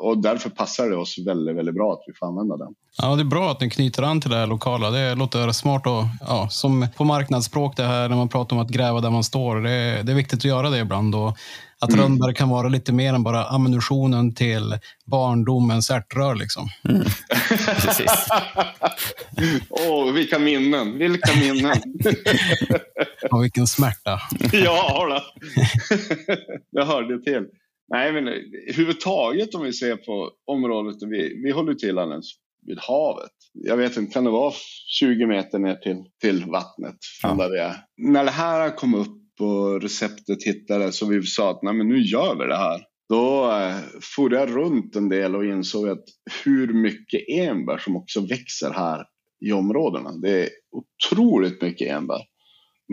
och 0.00 0.18
därför 0.18 0.50
passar 0.50 0.90
det 0.90 0.96
oss 0.96 1.18
väldigt, 1.26 1.56
väldigt 1.56 1.74
bra 1.74 1.92
att 1.92 2.02
vi 2.06 2.12
får 2.18 2.26
använda 2.26 2.56
den. 2.56 2.74
Ja, 2.98 3.16
det 3.16 3.22
är 3.22 3.24
bra 3.24 3.50
att 3.50 3.60
ni 3.60 3.70
knyter 3.70 4.02
an 4.02 4.20
till 4.20 4.30
det 4.30 4.36
här 4.36 4.46
lokala. 4.46 4.90
Det 4.90 5.14
låter 5.14 5.52
smart 5.52 5.86
och 5.86 6.04
ja, 6.20 6.48
som 6.50 6.86
på 6.96 7.04
marknadsspråk 7.04 7.76
det 7.76 7.82
här 7.82 8.08
när 8.08 8.16
man 8.16 8.28
pratar 8.28 8.56
om 8.56 8.62
att 8.62 8.70
gräva 8.70 9.00
där 9.00 9.10
man 9.10 9.24
står. 9.24 9.60
Det 9.60 9.70
är, 9.70 10.02
det 10.02 10.12
är 10.12 10.16
viktigt 10.16 10.38
att 10.38 10.44
göra 10.44 10.70
det 10.70 10.78
ibland 10.78 11.14
och 11.14 11.36
att 11.78 11.92
mm. 11.92 12.00
rönnbär 12.00 12.32
kan 12.32 12.48
vara 12.48 12.68
lite 12.68 12.92
mer 12.92 13.14
än 13.14 13.22
bara 13.22 13.44
ammunitionen 13.44 14.34
till 14.34 14.78
barndomens 15.04 15.90
ärtrör 15.90 16.34
liksom. 16.34 16.68
Mm. 16.88 17.02
Precis. 17.80 18.28
Åh, 19.70 20.08
oh, 20.08 20.12
vilka 20.12 20.38
minnen! 20.38 20.98
Vilka 20.98 21.32
minnen! 21.34 21.76
och 23.30 23.42
vilken 23.42 23.66
smärta. 23.66 24.20
ja, 24.52 25.22
det 26.72 26.84
hörde 26.84 27.22
till. 27.22 27.46
Nej, 27.92 28.12
men 28.12 28.28
överhuvudtaget 28.28 29.54
om 29.54 29.62
vi 29.62 29.72
ser 29.72 29.96
på 29.96 30.30
området, 30.46 30.96
vi, 31.10 31.42
vi 31.44 31.50
håller 31.50 31.74
till 31.74 31.98
alldeles 31.98 32.26
vid 32.66 32.78
havet. 32.78 33.32
Jag 33.52 33.76
vet 33.76 33.96
inte, 33.96 34.12
kan 34.12 34.24
det 34.24 34.30
vara 34.30 34.52
20 35.00 35.26
meter 35.26 35.58
ner 35.58 35.74
till, 35.74 36.04
till 36.20 36.44
vattnet 36.44 36.96
från 37.20 37.38
ja. 37.38 37.44
där 37.44 37.50
vi 37.50 37.58
är? 37.58 37.76
När 37.96 38.24
det 38.24 38.30
här 38.30 38.76
kom 38.76 38.94
upp 38.94 39.40
och 39.40 39.82
receptet 39.82 40.44
hittades 40.44 40.98
så 40.98 41.06
vi 41.06 41.22
sa 41.22 41.50
att 41.50 41.62
Nej, 41.62 41.74
men 41.74 41.88
nu 41.88 42.00
gör 42.00 42.34
vi 42.34 42.46
det 42.46 42.56
här. 42.56 42.80
Då 43.08 43.50
eh, 43.50 43.76
for 44.16 44.32
jag 44.32 44.56
runt 44.56 44.96
en 44.96 45.08
del 45.08 45.36
och 45.36 45.44
insåg 45.44 45.88
att 45.88 46.04
hur 46.44 46.72
mycket 46.72 47.28
enbär 47.28 47.78
som 47.78 47.96
också 47.96 48.20
växer 48.20 48.70
här 48.70 49.04
i 49.46 49.52
områdena. 49.52 50.12
Det 50.12 50.42
är 50.42 50.48
otroligt 50.70 51.62
mycket 51.62 51.88
enbär. 51.88 52.20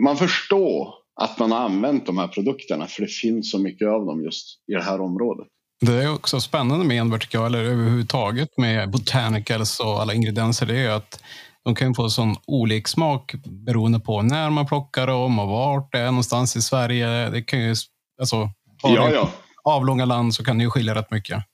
Man 0.04 0.16
förstår 0.16 0.94
att 1.20 1.38
man 1.38 1.52
har 1.52 1.58
använt 1.58 2.06
de 2.06 2.18
här 2.18 2.28
produkterna 2.28 2.86
för 2.86 3.02
det 3.02 3.08
finns 3.08 3.50
så 3.50 3.58
mycket 3.58 3.88
av 3.88 4.06
dem 4.06 4.24
just 4.24 4.46
i 4.72 4.74
det 4.74 4.82
här 4.82 5.00
området. 5.00 5.46
Det 5.80 5.92
är 5.92 6.14
också 6.14 6.40
spännande 6.40 6.84
med 6.84 7.00
enbär 7.00 7.18
tycker 7.18 7.38
jag, 7.38 7.46
eller 7.46 7.64
överhuvudtaget 7.64 8.48
med 8.56 8.90
botanicals 8.90 9.80
och 9.80 10.00
alla 10.00 10.14
ingredienser, 10.14 10.66
det 10.66 10.78
är 10.78 10.90
att 10.90 11.22
de 11.64 11.74
kan 11.74 11.94
få 11.94 12.08
sån 12.08 12.36
olik 12.46 12.88
smak 12.88 13.34
beroende 13.44 14.00
på 14.00 14.22
när 14.22 14.50
man 14.50 14.66
plockar 14.66 15.06
dem 15.06 15.38
och 15.38 15.48
vart 15.48 15.92
det 15.92 15.98
är 15.98 16.06
någonstans 16.06 16.56
i 16.56 16.62
Sverige. 16.62 17.30
Det 17.30 17.42
kan 17.42 17.60
ju, 17.60 17.74
alltså, 18.20 18.50
ja, 18.82 19.10
ja. 19.10 19.30
avlånga 19.64 20.04
land 20.04 20.34
så 20.34 20.44
kan 20.44 20.58
det 20.58 20.64
ju 20.64 20.70
skilja 20.70 20.94
rätt 20.94 21.10
mycket. 21.10 21.44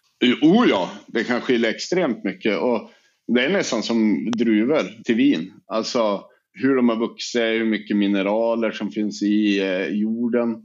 Oh 0.42 0.68
ja, 0.68 0.90
det 1.06 1.24
kan 1.24 1.40
skilja 1.40 1.70
extremt 1.70 2.24
mycket. 2.24 2.58
Och 2.58 2.90
det 3.34 3.44
är 3.44 3.48
nästan 3.48 3.82
som 3.82 4.30
druvor 4.30 5.02
till 5.04 5.14
vin. 5.14 5.52
Alltså, 5.66 6.24
hur 6.56 6.76
de 6.76 6.88
har 6.88 6.96
vuxit, 6.96 7.42
hur 7.42 7.64
mycket 7.64 7.96
mineraler 7.96 8.70
som 8.70 8.90
finns 8.90 9.22
i 9.22 9.60
eh, 9.60 9.86
jorden. 9.86 10.56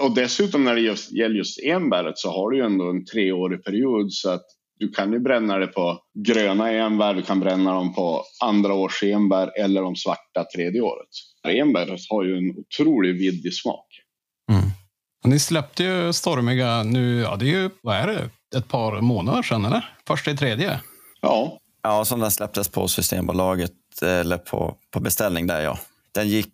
Och 0.00 0.14
dessutom 0.14 0.64
när 0.64 0.74
det 0.74 0.80
just, 0.80 1.12
gäller 1.12 1.36
just 1.36 1.58
enbäret 1.64 2.18
så 2.18 2.30
har 2.30 2.50
du 2.50 2.56
ju 2.56 2.64
ändå 2.64 2.90
en 2.90 3.04
treårig 3.04 3.64
period 3.64 4.12
så 4.12 4.30
att 4.30 4.44
du 4.78 4.88
kan 4.88 5.12
ju 5.12 5.18
bränna 5.18 5.58
det 5.58 5.66
på 5.66 5.98
gröna 6.14 6.70
enbär, 6.70 7.14
du 7.14 7.22
kan 7.22 7.40
bränna 7.40 7.74
dem 7.74 7.94
på 7.94 8.24
andra 8.44 8.74
års 8.74 9.02
enbär 9.02 9.60
eller 9.60 9.82
de 9.82 9.96
svarta 9.96 10.44
tredje 10.54 10.80
året. 10.80 11.08
Enbäret 11.48 12.00
har 12.08 12.24
ju 12.24 12.38
en 12.38 12.56
otroligt 12.58 13.16
vidd 13.16 13.46
i 13.46 13.50
smak. 13.50 13.86
Mm. 14.50 14.62
Ni 15.24 15.38
släppte 15.38 15.84
ju 15.84 16.12
Stormiga 16.12 16.82
nu, 16.82 17.20
ja 17.20 17.36
det 17.36 17.44
är 17.44 17.62
ju, 17.62 17.70
vad 17.82 17.96
är 17.96 18.06
det, 18.06 18.30
ett 18.58 18.68
par 18.68 19.00
månader 19.00 19.42
sedan 19.42 19.64
eller? 19.64 19.94
Första 20.06 20.30
i 20.30 20.36
tredje? 20.36 20.80
Ja. 21.20 21.58
Ja, 21.82 22.04
som 22.04 22.20
den 22.20 22.30
släpptes 22.30 22.68
på 22.68 22.88
Systembolaget 22.88 23.72
eller 24.02 24.38
på, 24.38 24.76
på 24.90 25.00
beställning 25.00 25.46
där 25.46 25.60
ja. 25.60 25.78
Den 26.12 26.28
gick 26.28 26.48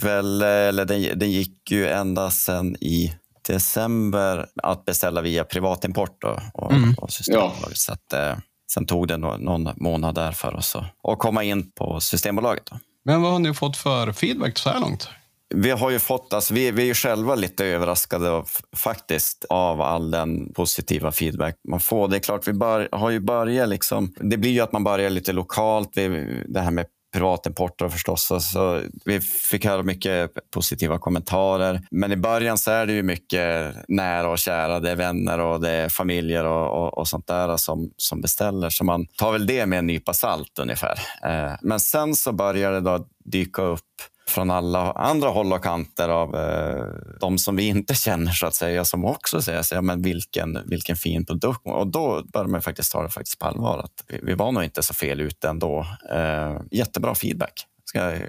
väl, 0.00 0.42
eller 0.42 0.84
den, 0.84 1.18
den 1.18 1.30
gick 1.30 1.70
ju 1.70 1.88
ända 1.88 2.30
sedan 2.30 2.76
i 2.80 3.14
december 3.46 4.46
att 4.62 4.84
beställa 4.84 5.20
via 5.20 5.44
privatimport 5.44 6.16
då, 6.20 6.40
och, 6.54 6.72
mm. 6.72 6.94
och 6.94 7.12
Systembolaget. 7.12 7.68
Ja. 7.68 7.74
Så 7.74 7.92
att, 7.92 8.12
eh, 8.12 8.36
sen 8.72 8.86
tog 8.86 9.08
det 9.08 9.16
någon 9.16 9.68
månad 9.76 10.14
där 10.14 10.32
för 10.32 10.54
oss 10.54 10.76
att 10.76 11.18
komma 11.18 11.44
in 11.44 11.70
på 11.70 12.00
Systembolaget. 12.00 12.66
Då. 12.66 12.78
Men 13.04 13.22
vad 13.22 13.32
har 13.32 13.38
ni 13.38 13.54
fått 13.54 13.76
för 13.76 14.12
feedback 14.12 14.58
så 14.58 14.70
här 14.70 14.80
långt? 14.80 15.08
Vi 15.54 15.70
har 15.70 15.90
ju 15.90 15.98
fått, 15.98 16.32
alltså, 16.32 16.54
vi, 16.54 16.70
vi 16.70 16.82
är 16.82 16.86
ju 16.86 16.94
själva 16.94 17.34
lite 17.34 17.64
överraskade 17.64 18.30
av, 18.30 18.48
faktiskt 18.76 19.44
av 19.48 19.80
all 19.80 20.10
den 20.10 20.52
positiva 20.52 21.12
feedback 21.12 21.54
man 21.68 21.80
får. 21.80 22.08
Det 22.08 22.16
är 22.16 22.20
klart, 22.20 22.48
vi 22.48 22.52
bör, 22.52 22.88
har 22.92 23.10
ju 23.10 23.20
börjat 23.20 23.68
liksom, 23.68 24.14
det 24.20 24.36
blir 24.36 24.50
ju 24.50 24.60
att 24.60 24.72
man 24.72 24.84
börjar 24.84 25.10
lite 25.10 25.32
lokalt. 25.32 25.90
Vi, 25.94 26.44
det 26.48 26.60
här 26.60 26.70
med 26.70 26.86
privatimporter 27.12 27.88
förstås. 27.88 28.32
Alltså, 28.32 28.82
vi 29.04 29.20
fick 29.20 29.64
höra 29.64 29.82
mycket 29.82 30.30
positiva 30.50 30.98
kommentarer. 30.98 31.80
Men 31.90 32.12
i 32.12 32.16
början 32.16 32.58
så 32.58 32.70
är 32.70 32.86
det 32.86 32.92
ju 32.92 33.02
mycket 33.02 33.74
nära 33.88 34.28
och 34.28 34.38
kära. 34.38 34.80
Det 34.80 34.90
är 34.90 34.96
vänner 34.96 35.38
och 35.38 35.60
det 35.60 35.70
är 35.70 35.88
familjer 35.88 36.44
och, 36.44 36.84
och, 36.84 36.98
och 36.98 37.08
sånt 37.08 37.26
där 37.26 37.56
som, 37.56 37.90
som 37.96 38.20
beställer. 38.20 38.70
Så 38.70 38.84
man 38.84 39.06
tar 39.06 39.32
väl 39.32 39.46
det 39.46 39.66
med 39.66 39.78
en 39.78 39.86
nypa 39.86 40.14
salt 40.14 40.58
ungefär. 40.58 40.98
Eh, 41.24 41.52
men 41.62 41.80
sen 41.80 42.14
så 42.14 42.32
börjar 42.32 42.72
det 42.72 42.80
då 42.80 43.06
dyka 43.24 43.62
upp 43.62 43.84
från 44.28 44.50
alla 44.50 44.92
andra 44.92 45.28
håll 45.28 45.52
och 45.52 45.64
kanter 45.64 46.08
av 46.08 46.34
eh, 46.36 46.84
de 47.20 47.38
som 47.38 47.56
vi 47.56 47.66
inte 47.66 47.94
känner 47.94 48.32
så 48.32 48.46
att 48.46 48.54
säga, 48.54 48.84
som 48.84 49.04
också 49.04 49.42
säger 49.42 49.62
så, 49.62 49.74
ja, 49.74 49.82
men 49.82 50.02
vilken, 50.02 50.58
vilken 50.66 50.96
fin 50.96 51.26
produkt. 51.26 51.60
Och 51.64 51.86
då 51.86 52.22
börjar 52.32 52.46
man 52.46 52.62
faktiskt 52.62 52.92
ta 52.92 53.02
det 53.02 53.10
faktiskt 53.10 53.38
på 53.38 53.46
allvar. 53.46 53.78
Att 53.78 54.04
vi, 54.08 54.20
vi 54.22 54.34
var 54.34 54.52
nog 54.52 54.64
inte 54.64 54.82
så 54.82 54.94
fel 54.94 55.20
ute 55.20 55.48
ändå. 55.48 55.86
Eh, 56.12 56.60
jättebra 56.70 57.14
feedback. 57.14 57.64
Ska 57.84 57.98
jag 57.98 58.20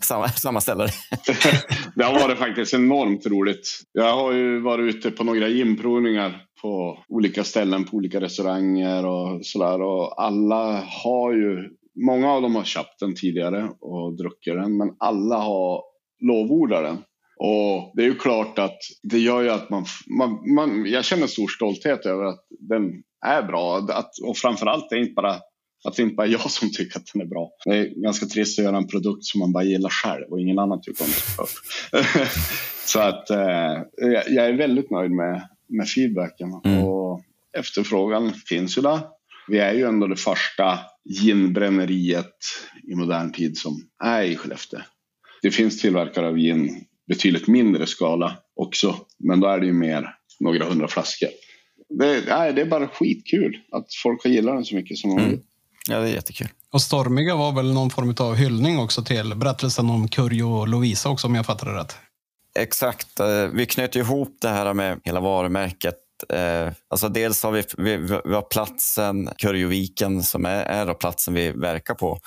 sammanställa 0.34 0.84
det? 0.84 0.92
det 1.94 2.04
har 2.04 2.20
varit 2.20 2.38
faktiskt 2.38 2.74
enormt 2.74 3.26
roligt. 3.26 3.80
Jag 3.92 4.14
har 4.16 4.32
ju 4.32 4.60
varit 4.60 4.94
ute 4.94 5.10
på 5.10 5.24
några 5.24 5.48
inprovningar 5.48 6.42
på 6.62 6.98
olika 7.08 7.44
ställen, 7.44 7.84
på 7.84 7.96
olika 7.96 8.20
restauranger 8.20 9.06
och 9.06 9.46
sådär. 9.46 9.82
Och 9.82 10.22
alla 10.22 10.82
har 10.86 11.32
ju 11.32 11.70
många 12.06 12.32
av 12.32 12.42
dem 12.42 12.54
har 12.54 12.64
köpt 12.64 13.00
den 13.00 13.14
tidigare 13.14 13.70
och 13.80 14.16
druckit 14.16 14.54
den, 14.54 14.76
men 14.76 14.90
alla 14.98 15.36
har 15.36 15.82
lovordat 16.20 16.84
den. 16.84 16.96
Och 17.40 17.92
det 17.94 18.02
är 18.02 18.06
ju 18.06 18.14
klart 18.14 18.58
att 18.58 18.78
det 19.02 19.18
gör 19.18 19.42
ju 19.42 19.50
att 19.50 19.70
man, 19.70 19.84
man, 20.18 20.54
man 20.54 20.86
jag 20.86 21.04
känner 21.04 21.26
stor 21.26 21.48
stolthet 21.48 22.06
över 22.06 22.24
att 22.24 22.46
den 22.68 23.02
är 23.26 23.42
bra. 23.42 23.76
Att, 23.76 24.10
och 24.26 24.36
framförallt 24.36 24.90
det 24.90 24.96
är 24.96 25.00
inte 25.00 25.12
bara 25.14 25.40
att 25.84 25.96
det 25.96 26.02
inte 26.02 26.14
bara 26.14 26.26
är 26.26 26.30
jag 26.30 26.50
som 26.50 26.70
tycker 26.72 26.98
att 26.98 27.10
den 27.12 27.22
är 27.22 27.26
bra. 27.26 27.50
Det 27.64 27.76
är 27.76 28.02
ganska 28.02 28.26
trist 28.26 28.58
att 28.58 28.64
göra 28.64 28.76
en 28.76 28.86
produkt 28.86 29.24
som 29.24 29.38
man 29.38 29.52
bara 29.52 29.64
gillar 29.64 29.90
själv 29.90 30.24
och 30.30 30.40
ingen 30.40 30.58
annan 30.58 30.80
tycker 30.80 31.04
om 31.04 31.10
det. 31.10 31.46
Så 32.86 33.00
att 33.00 33.30
eh, 33.30 33.82
jag 34.28 34.46
är 34.46 34.56
väldigt 34.56 34.90
nöjd 34.90 35.10
med, 35.10 35.48
med 35.68 35.88
feedbacken. 35.88 36.60
Mm. 36.64 36.84
Och 36.84 37.22
efterfrågan 37.58 38.32
finns 38.32 38.78
ju 38.78 38.82
där. 38.82 39.00
Vi 39.48 39.58
är 39.58 39.72
ju 39.72 39.84
ändå 39.84 40.06
det 40.06 40.16
första 40.16 40.78
ginbränneriet 41.04 42.36
i 42.88 42.94
modern 42.94 43.32
tid 43.32 43.58
som 43.58 43.88
är 44.04 44.22
i 44.22 44.36
Skellefteå. 44.36 44.80
Det 45.42 45.50
finns 45.50 45.80
tillverkare 45.80 46.28
av 46.28 46.36
gin 46.36 46.84
betydligt 47.08 47.48
mindre 47.48 47.86
skala 47.86 48.36
också, 48.56 48.96
men 49.18 49.40
då 49.40 49.48
är 49.48 49.60
det 49.60 49.66
ju 49.66 49.72
mer 49.72 50.14
några 50.40 50.64
hundra 50.64 50.88
flaskor. 50.88 51.28
Det, 51.98 52.24
nej, 52.28 52.52
det 52.52 52.60
är 52.60 52.66
bara 52.66 52.88
skitkul 52.88 53.58
att 53.72 53.86
folk 54.02 54.24
har 54.24 54.30
gillat 54.30 54.54
den 54.54 54.64
så 54.64 54.74
mycket 54.74 54.98
som 54.98 55.16
de 55.16 55.24
mm. 55.24 55.40
Ja, 55.88 56.00
det 56.00 56.08
är 56.08 56.14
jättekul. 56.14 56.48
Och 56.70 56.82
Stormiga 56.82 57.36
var 57.36 57.52
väl 57.52 57.74
någon 57.74 57.90
form 57.90 58.14
av 58.18 58.34
hyllning 58.34 58.78
också 58.78 59.04
till 59.04 59.34
berättelsen 59.34 59.90
om 59.90 60.08
Kurjo 60.08 60.52
och 60.52 60.68
Lovisa 60.68 61.08
också 61.08 61.26
om 61.26 61.34
jag 61.34 61.46
fattar 61.46 61.66
det 61.66 61.80
rätt? 61.80 61.96
Exakt. 62.58 63.20
Eh, 63.20 63.46
vi 63.52 63.66
knöt 63.66 63.96
ihop 63.96 64.36
det 64.40 64.48
här 64.48 64.74
med 64.74 65.00
hela 65.04 65.20
varumärket 65.20 65.94
Eh, 66.28 66.72
alltså 66.90 67.08
dels 67.08 67.42
har 67.42 67.50
vi, 67.50 67.62
vi, 67.76 67.96
vi 68.24 68.34
har 68.34 68.42
platsen 68.50 69.30
Kurjoviken 69.38 70.22
som 70.22 70.46
är, 70.46 70.64
är 70.64 70.94
platsen 70.94 71.34
vi 71.34 71.52
verkar 71.52 71.94
på. 71.94 72.18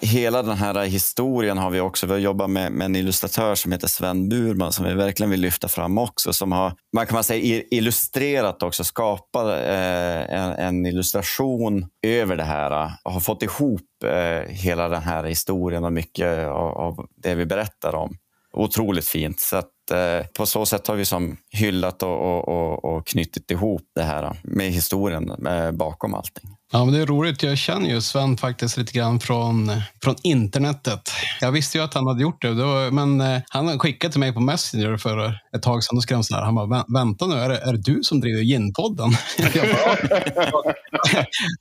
Hela 0.00 0.42
den 0.42 0.56
här 0.56 0.84
historien 0.84 1.58
har 1.58 1.70
vi 1.70 1.80
också. 1.80 2.06
Vi 2.06 2.12
har 2.12 2.20
jobbat 2.20 2.50
med, 2.50 2.72
med 2.72 2.84
en 2.84 2.96
illustratör 2.96 3.54
som 3.54 3.72
heter 3.72 3.88
Sven 3.88 4.28
Burman 4.28 4.72
som 4.72 4.84
vi 4.84 4.94
verkligen 4.94 5.30
vill 5.30 5.40
lyfta 5.40 5.68
fram 5.68 5.98
också. 5.98 6.32
Som 6.32 6.52
har, 6.52 6.72
man 6.92 7.06
kan 7.06 7.14
man 7.14 7.24
säga 7.24 7.62
illustrerat 7.70 8.62
också, 8.62 8.84
skapat 8.84 9.46
eh, 9.46 10.34
en, 10.34 10.52
en, 10.52 10.86
illustration 10.86 11.86
över 12.02 12.36
det 12.36 12.44
här 12.44 12.84
eh, 12.84 12.90
och 13.04 13.12
har 13.12 13.20
fått 13.20 13.42
ihop 13.42 14.04
eh, 14.04 14.52
hela 14.52 14.88
den 14.88 15.02
här 15.02 15.24
historien 15.24 15.84
och 15.84 15.92
mycket 15.92 16.46
av, 16.48 16.78
av 16.78 17.06
det 17.16 17.34
vi 17.34 17.46
berättar 17.46 17.94
om 17.94 18.16
otroligt 18.52 19.06
fint. 19.06 19.40
Så 19.40 19.56
att, 19.56 19.68
eh, 19.90 20.26
på 20.26 20.46
så 20.46 20.66
sätt 20.66 20.86
har 20.86 20.96
vi 20.96 21.04
som 21.04 21.36
hyllat 21.50 22.02
och, 22.02 22.20
och, 22.20 22.48
och, 22.48 22.84
och 22.84 23.06
knutit 23.06 23.50
ihop 23.50 23.82
det 23.94 24.02
här 24.02 24.36
med 24.42 24.70
historien 24.70 25.46
eh, 25.46 25.72
bakom 25.72 26.14
allting. 26.14 26.56
Ja, 26.74 26.84
men 26.84 26.94
det 26.94 27.00
är 27.00 27.06
roligt. 27.06 27.42
Jag 27.42 27.58
känner 27.58 27.88
ju 27.88 28.00
Sven 28.00 28.36
faktiskt 28.36 28.76
lite 28.76 28.92
grann 28.92 29.20
från, 29.20 29.70
från 30.02 30.14
internetet. 30.22 31.10
Jag 31.40 31.52
visste 31.52 31.78
ju 31.78 31.84
att 31.84 31.94
han 31.94 32.06
hade 32.06 32.22
gjort 32.22 32.42
det, 32.42 32.54
det 32.54 32.64
var, 32.64 32.90
men 32.90 33.20
eh, 33.20 33.40
han 33.48 33.78
skickade 33.78 34.12
till 34.12 34.20
mig 34.20 34.32
på 34.32 34.40
Messenger 34.40 34.96
för 34.96 35.38
ett 35.56 35.62
tag 35.62 35.84
sedan. 35.84 35.96
Då 35.96 36.00
skrev 36.00 36.22
så 36.22 36.34
här, 36.34 36.42
han 36.42 36.54
bara, 36.54 36.84
vänta 36.88 37.26
nu, 37.26 37.34
är 37.34 37.48
det, 37.48 37.58
är 37.58 37.72
det 37.72 37.78
du 37.78 38.02
som 38.02 38.20
driver 38.20 38.40
Ginpodden? 38.40 39.08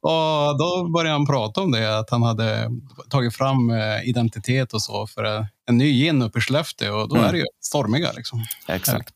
och 0.02 0.58
då 0.58 0.90
började 0.94 1.18
han 1.18 1.26
prata 1.26 1.62
om 1.62 1.72
det, 1.72 2.00
att 2.00 2.10
han 2.10 2.24
hade 2.24 2.70
tagit 3.10 3.36
fram 3.36 3.70
eh, 3.70 4.10
identitet 4.10 4.74
och 4.74 4.82
så 4.82 5.08
för 5.08 5.24
eh, 5.24 5.46
en 5.70 5.78
ny 5.78 5.94
gin 5.94 6.22
uppe 6.22 6.40
i 6.40 6.42
Skellefteå 6.42 6.96
och 6.96 7.10
då 7.10 7.16
mm. 7.16 7.28
är 7.28 7.32
det 7.32 7.40
ju 7.40 7.46
stormiga. 7.62 8.12
Liksom. 8.16 8.44
Exakt. 8.68 9.14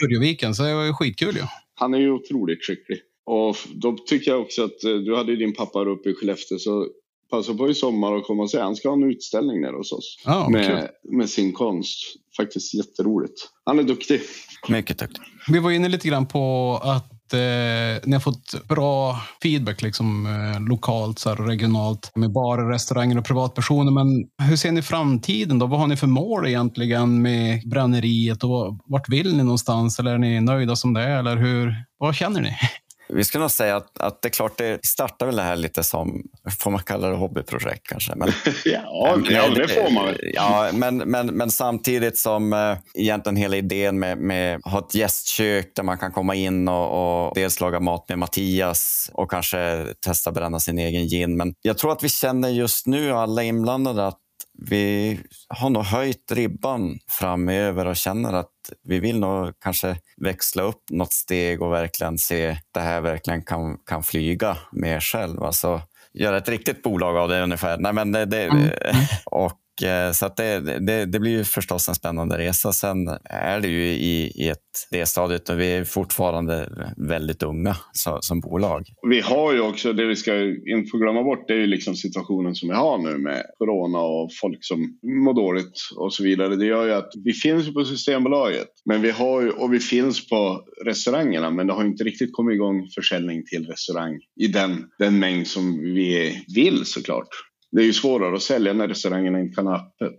Kurjoviken, 0.00 0.54
så 0.54 0.62
det 0.62 0.74
var 0.74 0.84
ju 0.84 0.92
skitkul 0.92 1.36
ju. 1.36 1.42
Han 1.74 1.94
är 1.94 1.98
ju 1.98 2.10
otroligt 2.10 2.64
skicklig. 2.64 2.98
Och 3.26 3.56
då 3.74 3.96
tycker 4.08 4.30
jag 4.30 4.40
också 4.40 4.64
att 4.64 4.84
eh, 4.84 4.94
du 4.94 5.16
hade 5.16 5.36
din 5.36 5.54
pappa 5.54 5.84
uppe 5.84 6.10
i 6.10 6.14
Skellefteå 6.14 6.58
så 6.58 6.86
passa 7.30 7.54
på 7.54 7.70
i 7.70 7.74
sommar 7.74 8.12
och 8.12 8.24
komma 8.24 8.42
och 8.42 8.50
säga 8.50 8.64
han 8.64 8.76
ska 8.76 8.88
ha 8.88 8.96
en 8.96 9.10
utställning 9.10 9.60
nere 9.60 9.76
hos 9.76 9.92
oss. 9.92 10.16
Oh, 10.26 10.50
med, 10.50 10.90
med 11.12 11.30
sin 11.30 11.52
konst. 11.52 11.98
Faktiskt 12.36 12.74
jätteroligt. 12.74 13.48
Han 13.64 13.78
är 13.78 13.82
duktig. 13.82 14.20
Mycket 14.68 14.98
duktig. 14.98 15.22
Vi 15.48 15.58
var 15.58 15.70
inne 15.70 15.88
lite 15.88 16.08
grann 16.08 16.26
på 16.26 16.78
att 16.82 17.32
eh, 17.32 18.02
ni 18.04 18.12
har 18.12 18.20
fått 18.20 18.68
bra 18.68 19.20
feedback 19.42 19.82
liksom, 19.82 20.26
eh, 20.26 20.68
lokalt 20.68 21.18
så 21.18 21.28
här, 21.28 21.36
regionalt 21.36 22.12
med 22.14 22.32
barer, 22.32 22.68
restauranger 22.68 23.18
och 23.18 23.24
privatpersoner. 23.24 23.92
Men 23.92 24.28
hur 24.48 24.56
ser 24.56 24.72
ni 24.72 24.82
framtiden 24.82 25.58
då? 25.58 25.66
Vad 25.66 25.80
har 25.80 25.86
ni 25.86 25.96
för 25.96 26.06
mål 26.06 26.46
egentligen 26.46 27.22
med 27.22 27.68
bränneriet 27.68 28.44
och 28.44 28.78
vart 28.84 29.08
vill 29.08 29.36
ni 29.36 29.42
någonstans? 29.42 29.98
Eller 29.98 30.14
är 30.14 30.18
ni 30.18 30.40
nöjda 30.40 30.76
som 30.76 30.94
det 30.94 31.02
är? 31.02 31.18
Eller 31.18 31.36
hur, 31.36 31.74
vad 31.98 32.14
känner 32.14 32.40
ni? 32.40 32.56
Vi 33.08 33.24
skulle 33.24 33.42
nog 33.42 33.50
säga 33.50 33.76
att, 33.76 33.98
att 33.98 34.22
det 34.22 34.28
är 34.28 34.30
klart, 34.30 34.58
det 34.58 34.86
startar 34.86 35.26
väl 35.26 35.36
det 35.36 35.42
här 35.42 35.56
lite 35.56 35.82
som, 35.82 36.22
får 36.58 36.70
man 36.70 36.82
kalla 36.82 37.08
det 37.08 37.16
hobbyprojekt 37.16 37.86
kanske? 37.86 38.12
Men, 38.16 38.28
ja, 38.64 39.16
men, 39.16 39.34
ja, 39.34 39.48
det 39.48 39.68
får 39.68 39.90
man 39.90 40.04
väl. 40.04 40.18
Ja, 40.34 40.70
men, 40.72 40.96
men, 40.96 41.26
men 41.26 41.50
samtidigt 41.50 42.18
som 42.18 42.52
eh, 42.52 42.76
egentligen 42.94 43.36
hela 43.36 43.56
idén 43.56 43.98
med, 43.98 44.18
med 44.18 44.60
att 44.64 44.72
ha 44.72 44.78
ett 44.78 44.94
gästkök 44.94 45.72
där 45.76 45.82
man 45.82 45.98
kan 45.98 46.12
komma 46.12 46.34
in 46.34 46.68
och, 46.68 47.26
och 47.26 47.34
dels 47.34 47.60
laga 47.60 47.80
mat 47.80 48.08
med 48.08 48.18
Mattias 48.18 49.10
och 49.14 49.30
kanske 49.30 49.86
testa 50.04 50.32
bränna 50.32 50.60
sin 50.60 50.78
egen 50.78 51.06
gin. 51.08 51.36
Men 51.36 51.54
jag 51.62 51.78
tror 51.78 51.92
att 51.92 52.02
vi 52.02 52.08
känner 52.08 52.48
just 52.48 52.86
nu, 52.86 53.12
alla 53.12 53.42
inblandade, 53.42 54.06
att 54.06 54.18
vi 54.58 55.20
har 55.48 55.70
nog 55.70 55.84
höjt 55.84 56.32
ribban 56.32 56.98
framöver 57.08 57.86
och 57.86 57.96
känner 57.96 58.32
att 58.32 58.50
vi 58.82 59.00
vill 59.00 59.20
nog 59.20 59.52
kanske 59.60 59.96
växla 60.16 60.62
upp 60.62 60.82
något 60.90 61.12
steg 61.12 61.62
och 61.62 61.72
verkligen 61.72 62.18
se 62.18 62.50
att 62.50 62.58
det 62.74 62.80
här 62.80 63.00
verkligen 63.00 63.42
kan, 63.42 63.78
kan 63.86 64.02
flyga 64.02 64.56
mer 64.72 65.00
själv. 65.00 65.42
Alltså 65.42 65.80
göra 66.12 66.36
ett 66.36 66.48
riktigt 66.48 66.82
bolag 66.82 67.16
av 67.16 67.28
det 67.28 67.42
ungefär. 67.42 67.78
Nej, 67.78 67.92
men 67.92 68.12
det, 68.12 68.24
det 68.24 68.50
och 69.24 69.52
Eh, 69.82 70.12
så 70.12 70.26
att 70.26 70.36
det, 70.36 70.60
det, 70.60 71.06
det, 71.06 71.20
blir 71.20 71.30
ju 71.30 71.44
förstås 71.44 71.88
en 71.88 71.94
spännande 71.94 72.38
resa. 72.38 72.72
Sen 72.72 73.08
är 73.24 73.60
det 73.60 73.68
ju 73.68 73.84
i, 73.86 74.32
i 74.34 74.48
ett 74.48 74.58
det 74.90 75.06
stadiet 75.06 75.48
och 75.48 75.60
vi 75.60 75.72
är 75.72 75.84
fortfarande 75.84 76.68
väldigt 76.96 77.42
unga 77.42 77.76
så, 77.92 78.18
som 78.20 78.40
bolag. 78.40 78.86
Vi 79.08 79.20
har 79.20 79.52
ju 79.52 79.60
också, 79.60 79.92
det 79.92 80.06
vi 80.06 80.16
ska 80.16 80.40
inte 80.44 80.90
få 80.90 80.98
glömma 80.98 81.22
bort, 81.22 81.48
det 81.48 81.54
är 81.54 81.58
ju 81.58 81.66
liksom 81.66 81.94
situationen 81.94 82.54
som 82.54 82.68
vi 82.68 82.74
har 82.74 82.98
nu 82.98 83.18
med 83.18 83.42
corona 83.58 83.98
och 83.98 84.30
folk 84.40 84.58
som 84.60 84.98
mår 85.24 85.34
dåligt 85.34 85.72
och 85.96 86.14
så 86.14 86.24
vidare. 86.24 86.56
Det 86.56 86.66
gör 86.66 86.86
ju 86.86 86.92
att 86.92 87.10
vi 87.24 87.32
finns 87.32 87.74
på 87.74 87.84
Systembolaget 87.84 88.68
men 88.84 89.02
vi 89.02 89.10
har 89.10 89.42
ju, 89.42 89.50
och 89.50 89.72
vi 89.72 89.80
finns 89.80 90.28
på 90.28 90.64
restaurangerna 90.84 91.50
men 91.50 91.66
det 91.66 91.72
har 91.72 91.84
inte 91.84 92.04
riktigt 92.04 92.32
kommit 92.32 92.54
igång 92.54 92.88
försäljning 92.94 93.42
till 93.46 93.66
restaurang 93.66 94.18
i 94.40 94.46
den, 94.46 94.84
den 94.98 95.18
mängd 95.18 95.46
som 95.46 95.78
vi 95.78 96.44
vill 96.54 96.84
såklart 96.84 97.28
det 97.74 97.82
är 97.82 97.86
ju 97.86 97.92
svårare 97.92 98.36
att 98.36 98.42
sälja 98.42 98.72
när 98.72 98.88
restaurangerna 98.88 99.40
inte 99.40 99.54
kan 99.54 99.66
ha 99.66 99.76
öppet. 99.76 100.18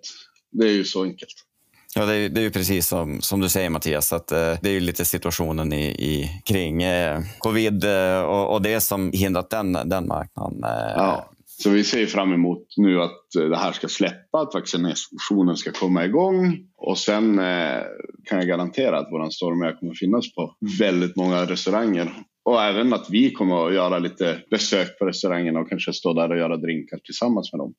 Det 0.52 0.68
är 0.68 0.72
ju 0.72 0.84
så 0.84 1.04
enkelt. 1.04 1.34
Ja, 1.96 2.06
det 2.06 2.16
är, 2.16 2.30
det 2.30 2.42
är 2.42 2.44
ju 2.44 2.52
precis 2.52 2.88
som, 2.88 3.22
som 3.22 3.42
du 3.42 3.50
säger 3.50 3.70
Mattias, 3.70 4.14
att 4.14 4.32
eh, 4.32 4.54
det 4.62 4.70
är 4.70 4.74
ju 4.74 4.80
lite 4.80 5.06
situationen 5.06 5.74
i, 5.74 5.86
i 5.86 6.42
kring 6.46 6.84
eh, 6.84 7.22
covid 7.40 7.84
eh, 7.84 8.22
och, 8.22 8.54
och, 8.54 8.62
det 8.62 8.82
som 8.82 9.12
hindrat 9.12 9.50
den, 9.50 9.74
den 9.74 10.08
marknaden. 10.08 10.64
Eh. 10.64 10.94
Ja, 10.96 11.30
så 11.46 11.70
vi 11.70 11.84
ser 11.84 12.06
fram 12.06 12.34
emot 12.34 12.68
nu 12.78 13.02
att 13.02 13.36
eh, 13.40 13.44
det 13.44 13.58
här 13.58 13.72
ska 13.72 13.88
släppa, 13.88 14.42
att 14.42 14.54
vaccinationen 14.54 15.58
ska 15.58 15.72
komma 15.72 16.06
igång 16.06 16.58
och 16.78 16.98
sen 16.98 17.40
eh, 17.40 17.82
kan 18.26 18.38
jag 18.38 18.48
garantera 18.48 19.00
att 19.00 19.12
våran 19.12 19.32
stormia 19.32 19.74
kommer 19.74 19.94
finnas 19.94 20.36
på 20.36 20.56
väldigt 20.80 21.16
många 21.16 21.46
restauranger 21.46 22.14
och 22.46 22.64
även 22.64 22.94
att 22.94 23.10
vi 23.10 23.32
kommer 23.32 23.68
att 23.68 23.74
göra 23.74 24.00
lite 24.00 24.38
besök 24.50 25.00
på 25.00 25.06
restaurangerna 25.06 25.60
och 25.60 25.70
kanske 25.70 25.94
stå 25.94 26.14
där 26.14 26.32
och 26.32 26.38
göra 26.38 26.58
drinkar 26.58 26.98
tillsammans 26.98 27.54
med 27.54 27.60
dem. 27.60 27.74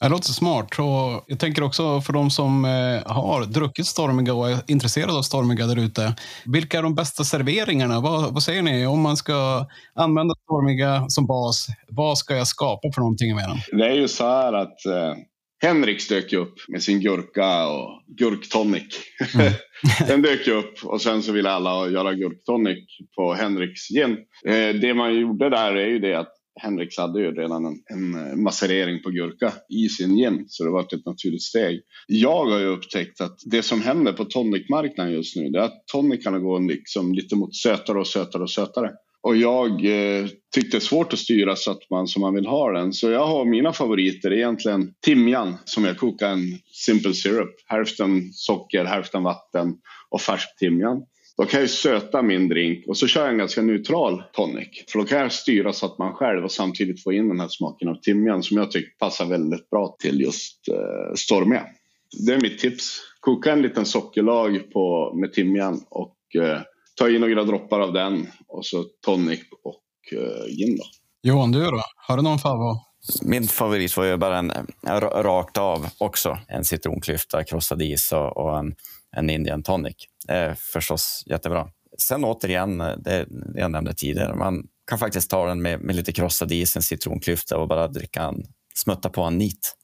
Det 0.00 0.08
låter 0.08 0.28
smart. 0.28 0.78
Och 0.78 1.24
jag 1.26 1.38
tänker 1.38 1.62
också 1.62 2.00
för 2.00 2.12
de 2.12 2.30
som 2.30 2.64
eh, 2.64 3.12
har 3.12 3.44
druckit 3.46 3.86
Stormiga 3.86 4.34
och 4.34 4.50
är 4.50 4.58
intresserade 4.66 5.18
av 5.18 5.22
Stormiga 5.22 5.66
där 5.66 5.78
ute. 5.78 6.14
Vilka 6.46 6.78
är 6.78 6.82
de 6.82 6.94
bästa 6.94 7.24
serveringarna? 7.24 8.00
Vad, 8.00 8.34
vad, 8.34 8.42
säger 8.42 8.62
ni? 8.62 8.86
Om 8.86 9.00
man 9.00 9.16
ska 9.16 9.66
använda 9.94 10.34
Stormiga 10.34 11.04
som 11.08 11.26
bas, 11.26 11.66
vad 11.88 12.18
ska 12.18 12.36
jag 12.36 12.46
skapa 12.46 12.92
för 12.94 13.00
någonting 13.00 13.34
med 13.34 13.48
den? 13.48 13.78
Det 13.78 13.86
är 13.86 13.94
ju 13.94 14.08
så 14.08 14.24
här 14.24 14.52
att 14.52 14.86
eh, 14.86 15.14
Henrik 15.62 16.08
dök 16.08 16.32
upp 16.32 16.54
med 16.68 16.82
sin 16.82 17.00
gurka 17.00 17.68
och 17.68 18.02
gurktonic. 18.06 19.00
Mm. 19.34 19.52
den 20.08 20.22
dök 20.22 20.48
upp 20.48 20.84
och 20.84 21.02
sen 21.02 21.22
så 21.22 21.32
ville 21.32 21.50
alla 21.50 21.88
göra 21.90 22.14
gurktonic 22.14 22.78
på 23.16 23.32
Henriks 23.32 23.88
gin. 23.88 24.18
Eh, 24.46 24.80
det 24.80 24.94
man 24.94 25.20
gjorde 25.20 25.50
där 25.50 25.76
är 25.76 25.86
ju 25.86 25.98
det 25.98 26.14
att 26.14 26.32
Henriks 26.60 26.98
hade 26.98 27.20
ju 27.20 27.32
redan 27.32 27.64
en, 27.64 27.82
en 27.90 28.42
macerering 28.42 29.02
på 29.02 29.10
gurka 29.10 29.52
i 29.68 29.88
sin 29.88 30.16
gin 30.16 30.44
så 30.48 30.64
det 30.64 30.70
var 30.70 30.80
ett 30.80 31.06
naturligt 31.06 31.42
steg. 31.42 31.80
Jag 32.06 32.44
har 32.44 32.58
ju 32.58 32.66
upptäckt 32.66 33.20
att 33.20 33.38
det 33.50 33.62
som 33.62 33.82
händer 33.82 34.12
på 34.12 34.24
tonicmarknaden 34.24 35.12
just 35.12 35.36
nu 35.36 35.48
det 35.48 35.58
är 35.58 35.62
att 35.62 35.86
tonicarna 35.92 36.38
går 36.38 36.60
liksom 36.60 37.14
lite 37.14 37.36
mot 37.36 37.56
sötare 37.56 37.98
och 37.98 38.06
sötare 38.06 38.42
och 38.42 38.50
sötare. 38.50 38.90
Och 39.22 39.36
jag 39.36 39.70
eh, 39.70 40.26
tyckte 40.54 40.76
det 40.76 40.78
är 40.78 40.80
svårt 40.80 41.12
att 41.12 41.18
styra 41.18 41.56
så 41.56 41.70
att 41.70 41.90
man 41.90 42.08
som 42.08 42.22
man 42.22 42.34
vill 42.34 42.46
ha 42.46 42.72
den. 42.72 42.92
Så 42.92 43.10
jag 43.10 43.26
har 43.26 43.44
mina 43.44 43.72
favoriter 43.72 44.32
egentligen 44.32 44.94
timjan 45.04 45.54
som 45.64 45.84
jag 45.84 45.98
kokar 45.98 46.28
en 46.28 46.58
simple 46.72 47.14
syrup. 47.14 47.54
Hälften 47.66 48.32
socker, 48.32 48.84
hälften 48.84 49.22
vatten 49.22 49.74
och 50.10 50.20
färsk 50.20 50.58
timjan. 50.58 51.02
Då 51.36 51.44
kan 51.44 51.60
jag 51.60 51.70
söta 51.70 52.22
min 52.22 52.48
drink 52.48 52.86
och 52.86 52.96
så 52.96 53.06
kör 53.06 53.20
jag 53.20 53.30
en 53.30 53.38
ganska 53.38 53.62
neutral 53.62 54.22
tonic. 54.32 54.84
För 54.88 54.98
då 54.98 55.04
kan 55.04 55.18
jag 55.18 55.32
styra 55.32 55.72
så 55.72 55.86
att 55.86 55.98
man 55.98 56.12
själv 56.12 56.44
och 56.44 56.52
samtidigt 56.52 57.02
få 57.02 57.12
in 57.12 57.28
den 57.28 57.40
här 57.40 57.48
smaken 57.48 57.88
av 57.88 57.94
timjan 57.94 58.42
som 58.42 58.56
jag 58.56 58.70
tycker 58.70 58.98
passar 58.98 59.26
väldigt 59.26 59.70
bra 59.70 59.96
till 59.98 60.20
just 60.20 60.68
eh, 60.68 61.14
stormiga. 61.14 61.66
Det 62.26 62.32
är 62.32 62.40
mitt 62.40 62.58
tips. 62.58 63.00
Koka 63.20 63.52
en 63.52 63.62
liten 63.62 63.86
sockerlag 63.86 64.72
på, 64.72 65.14
med 65.14 65.32
timjan 65.32 65.80
och 65.90 66.16
eh, 66.34 66.60
ta 67.02 67.08
i 67.08 67.18
några 67.18 67.44
droppar 67.44 67.80
av 67.80 67.92
den 67.92 68.26
och 68.48 68.66
så 68.66 68.84
tonic 69.04 69.40
och 69.64 69.82
uh, 70.12 70.46
gin. 70.56 70.76
Då. 70.76 70.84
Johan, 71.22 71.52
du 71.52 71.60
då? 71.60 71.82
Har 71.96 72.16
du 72.16 72.22
någon 72.22 72.38
favorit? 72.38 72.82
Min 73.22 73.48
favorit 73.48 73.96
var 73.96 74.04
ju 74.04 74.16
bara 74.16 74.38
en, 74.38 74.50
en 74.86 75.00
rakt 75.00 75.58
av 75.58 75.86
också. 75.98 76.38
En 76.48 76.64
citronklyfta, 76.64 77.44
krossad 77.44 77.82
is 77.82 78.12
och, 78.12 78.36
och 78.36 78.58
en, 78.58 78.74
en 79.16 79.30
Indian 79.30 79.62
tonic. 79.62 79.96
Det 80.26 80.32
är 80.32 80.54
förstås 80.54 81.22
jättebra. 81.26 81.68
Sen 81.98 82.24
återigen, 82.24 82.78
det, 82.78 82.96
det 82.98 83.26
jag 83.54 83.70
nämnde 83.70 83.94
tidigare, 83.94 84.34
man 84.34 84.66
kan 84.86 84.98
faktiskt 84.98 85.30
ta 85.30 85.46
den 85.46 85.62
med, 85.62 85.80
med 85.80 85.96
lite 85.96 86.12
krossad 86.12 86.52
is, 86.52 86.76
en 86.76 86.82
citronklyfta 86.82 87.58
och 87.58 87.68
bara 87.68 87.88
dricka 87.88 88.22
en, 88.22 88.42
smutta 88.74 89.08
på 89.08 89.22
en 89.22 89.38
nit. 89.38 89.74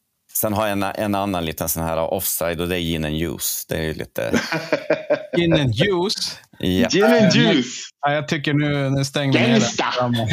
Sen 0.41 0.53
har 0.53 0.67
jag 0.67 0.73
en, 0.73 0.83
en 0.83 1.15
annan 1.15 1.45
liten 1.45 1.69
sån 1.69 1.83
här 1.83 1.97
offside 1.97 2.61
och 2.61 2.69
det 2.69 2.77
är 2.77 2.81
gin 2.81 3.05
and 3.05 3.15
juice. 3.15 3.67
Det 3.69 3.77
är 3.77 3.95
lite... 3.95 4.41
Gin 5.37 5.53
and 5.53 5.75
juice? 5.75 6.41
Ja. 6.59 6.89
Gin 6.89 7.05
and 7.05 7.35
juice! 7.35 7.91
Ja, 8.01 8.13
jag 8.13 8.29
tycker 8.29 8.55
nu, 8.55 8.91
nu 8.91 9.05
stänger 9.05 9.33
vi 9.33 9.39
ner 9.39 9.49
Gangsta! 9.49 10.09
det. 10.09 10.27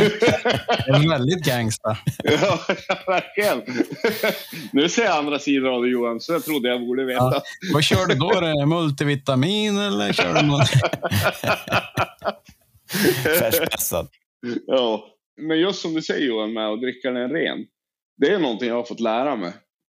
Det 0.85 0.91
är 0.91 1.09
väldigt 1.09 1.45
gangsta. 1.45 1.97
Ja, 2.23 2.59
verkligen. 3.07 3.85
Nu 4.71 4.89
ser 4.89 5.03
jag 5.03 5.17
andra 5.17 5.39
sidan 5.39 5.73
av 5.73 5.81
det 5.81 5.89
Johan, 5.89 6.19
så 6.19 6.33
jag 6.33 6.45
trodde 6.45 6.69
jag 6.69 6.79
borde 6.79 7.05
veta. 7.05 7.23
Ja. 7.23 7.41
Vad 7.73 7.83
kör 7.83 8.05
du 8.05 8.15
då? 8.15 8.31
Är 8.31 8.41
det 8.59 8.65
multivitamin 8.65 9.77
eller 9.77 10.13
kör 10.13 10.33
du 10.33 10.41
något? 10.41 10.69
Färskpressad. 13.39 14.07
Ja. 14.67 15.05
Men 15.41 15.59
just 15.59 15.81
som 15.81 15.93
du 15.93 16.01
säger 16.01 16.27
Johan, 16.27 16.53
med 16.53 16.67
att 16.67 16.81
dricka 16.81 17.11
den 17.11 17.29
ren. 17.29 17.57
Det 18.17 18.33
är 18.33 18.39
någonting 18.39 18.67
jag 18.67 18.75
har 18.75 18.83
fått 18.83 18.99
lära 18.99 19.35
mig. 19.35 19.53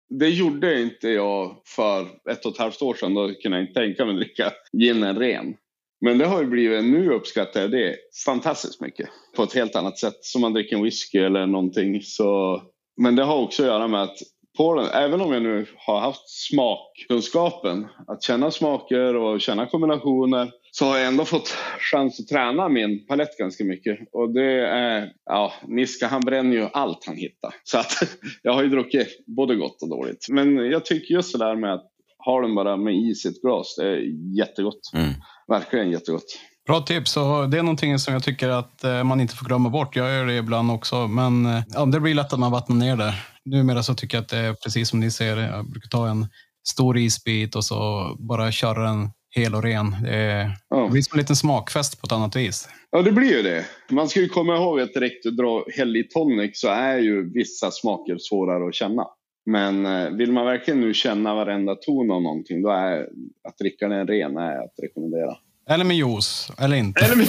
Det 0.10 0.30
gjorde 0.30 0.82
inte 0.82 1.10
jag 1.10 1.56
för 1.66 2.02
ett 2.32 2.46
och 2.46 2.52
ett 2.52 2.58
halvt 2.58 2.82
år 2.82 2.94
sedan. 2.94 3.14
Då 3.14 3.34
kunde 3.34 3.58
jag 3.58 3.68
inte 3.68 3.80
tänka 3.80 4.06
mig 4.06 4.14
att 4.14 4.20
dricka 4.20 4.52
ginen 4.74 5.20
ren. 5.20 5.56
Men 6.02 6.18
det 6.18 6.26
har 6.26 6.42
ju 6.42 6.48
blivit, 6.48 6.84
nu 6.84 7.14
uppskattar 7.14 7.62
jag 7.62 7.72
det 7.72 7.96
fantastiskt 8.26 8.82
mycket. 8.82 9.10
På 9.36 9.44
ett 9.44 9.54
helt 9.54 9.76
annat 9.76 9.98
sätt. 9.98 10.18
Som 10.22 10.42
man 10.42 10.54
dricker 10.54 10.76
en 10.76 10.84
whisky 10.84 11.20
eller 11.20 11.46
någonting. 11.46 12.02
Så... 12.02 12.62
Men 12.98 13.16
det 13.16 13.24
har 13.24 13.38
också 13.38 13.64
att 13.64 13.68
göra 13.68 13.88
med 13.88 14.02
att 14.02 14.18
Polen, 14.58 14.86
även 14.94 15.22
om 15.22 15.34
jag 15.34 15.44
nu 15.44 15.66
har 15.78 16.00
haft 16.00 16.30
smakkunskapen, 16.30 17.88
att 18.08 18.24
känna 18.24 18.52
smaker 18.52 19.16
och 19.16 19.42
känna 19.42 19.66
kombinationer, 19.66 20.52
så 20.72 20.86
har 20.86 20.98
jag 20.98 21.08
ändå 21.08 21.26
fått 21.26 21.58
chans 21.80 22.20
att 22.20 22.28
träna 22.28 22.70
min 22.70 23.06
palett 23.08 23.38
ganska 23.38 23.64
mycket. 23.64 24.00
Och 24.12 24.34
det 24.34 24.68
är, 24.68 25.12
ja, 25.26 25.54
Niska 25.68 26.08
han 26.08 26.22
bränner 26.22 26.56
ju 26.56 26.68
allt 26.74 27.04
han 27.06 27.16
hittar. 27.16 27.54
Så 27.64 27.78
att 27.78 27.92
jag 28.44 28.54
har 28.54 28.64
ju 28.64 28.70
druckit 28.70 29.26
både 29.28 29.56
gott 29.56 29.82
och 29.82 29.90
dåligt. 29.90 30.28
Men 30.30 30.56
jag 30.56 30.86
tycker 30.86 31.14
just 31.14 31.34
det 31.34 31.46
där 31.46 31.56
med 31.56 31.74
att 31.74 31.86
ha 32.26 32.42
den 32.42 32.56
bara 32.56 32.78
med 32.78 32.96
is 32.96 33.26
i 33.26 33.30
ett 33.30 33.42
glas, 33.42 33.76
det 33.78 33.88
är 33.88 34.02
jättegott. 34.38 34.92
Mm. 34.94 35.14
Verkligen 35.48 35.92
jättegott. 35.92 36.40
Bra 36.68 36.82
tips. 36.82 37.18
Och 37.18 37.50
det 37.50 37.58
är 37.58 37.64
någonting 37.64 38.00
som 38.00 38.14
jag 38.14 38.24
tycker 38.24 38.50
att 38.50 38.84
eh, 38.84 39.04
man 39.04 39.22
inte 39.22 39.36
får 39.36 39.46
glömma 39.46 39.70
bort. 39.70 39.96
Jag 39.96 40.10
gör 40.10 40.26
det 40.26 40.38
ibland 40.38 40.72
också. 40.72 41.08
Men 41.08 41.46
eh, 41.46 41.64
ja, 41.68 41.86
det 41.86 42.00
blir 42.00 42.16
lätt 42.16 42.34
att 42.34 42.40
man 42.40 42.52
vattnar 42.52 42.76
ner 42.76 42.96
det. 42.96 43.14
Numera 43.46 43.84
så 43.84 43.96
tycker 43.96 44.18
jag 44.18 44.22
att 44.22 44.30
det 44.30 44.38
är 44.38 44.54
precis 44.54 44.90
som 44.90 45.00
ni 45.00 45.12
ser. 45.12 45.38
Jag 45.38 45.72
brukar 45.72 45.90
ta 45.90 46.08
en 46.08 46.28
stor 46.68 46.98
isbit 46.98 47.56
och 47.56 47.66
så 47.66 48.16
bara 48.20 48.52
köra 48.52 48.84
den 48.84 49.10
hel 49.40 49.56
och 49.56 49.64
ren. 49.64 49.96
Det, 50.04 50.16
är, 50.16 50.52
Ja. 50.70 50.78
det 50.84 50.90
blir 50.92 51.02
som 51.02 51.16
en 51.18 51.22
liten 51.22 51.36
smakfest 51.36 52.02
på 52.02 52.06
ett 52.06 52.12
annat 52.12 52.36
vis. 52.36 52.70
Ja, 52.92 53.02
det 53.02 53.12
blir 53.12 53.36
ju 53.38 53.42
det. 53.42 53.66
Man 53.92 54.10
ska 54.10 54.20
ju 54.20 54.30
komma 54.30 54.56
ihåg 54.56 54.80
att 54.80 54.94
direkt 54.94 55.24
du 55.24 55.32
drar 55.32 55.78
häll 55.78 55.96
i 55.98 56.04
tonic 56.04 56.52
så 56.60 56.68
är 56.68 56.98
ju 56.98 57.34
vissa 57.34 57.72
smaker 57.72 58.18
svårare 58.20 58.68
att 58.68 58.76
känna. 58.76 59.08
Men 59.46 59.86
eh, 59.86 60.10
vill 60.10 60.32
man 60.32 60.46
verkligen 60.46 60.82
nu 60.82 60.94
känna 60.94 61.36
varenda 61.36 61.76
ton 61.76 62.12
av 62.12 62.22
någonting 62.22 62.62
då 62.62 62.70
är 62.70 63.00
att 63.48 63.58
dricka 63.58 63.88
den 63.88 64.08
ren 64.08 64.38
är 64.38 64.64
att 64.64 64.74
rekommendera. 64.84 65.36
Eller 65.70 65.86
med 65.86 65.98
juice, 65.98 66.52
eller 66.60 66.78
inte. 66.78 67.06
Eller, 67.06 67.28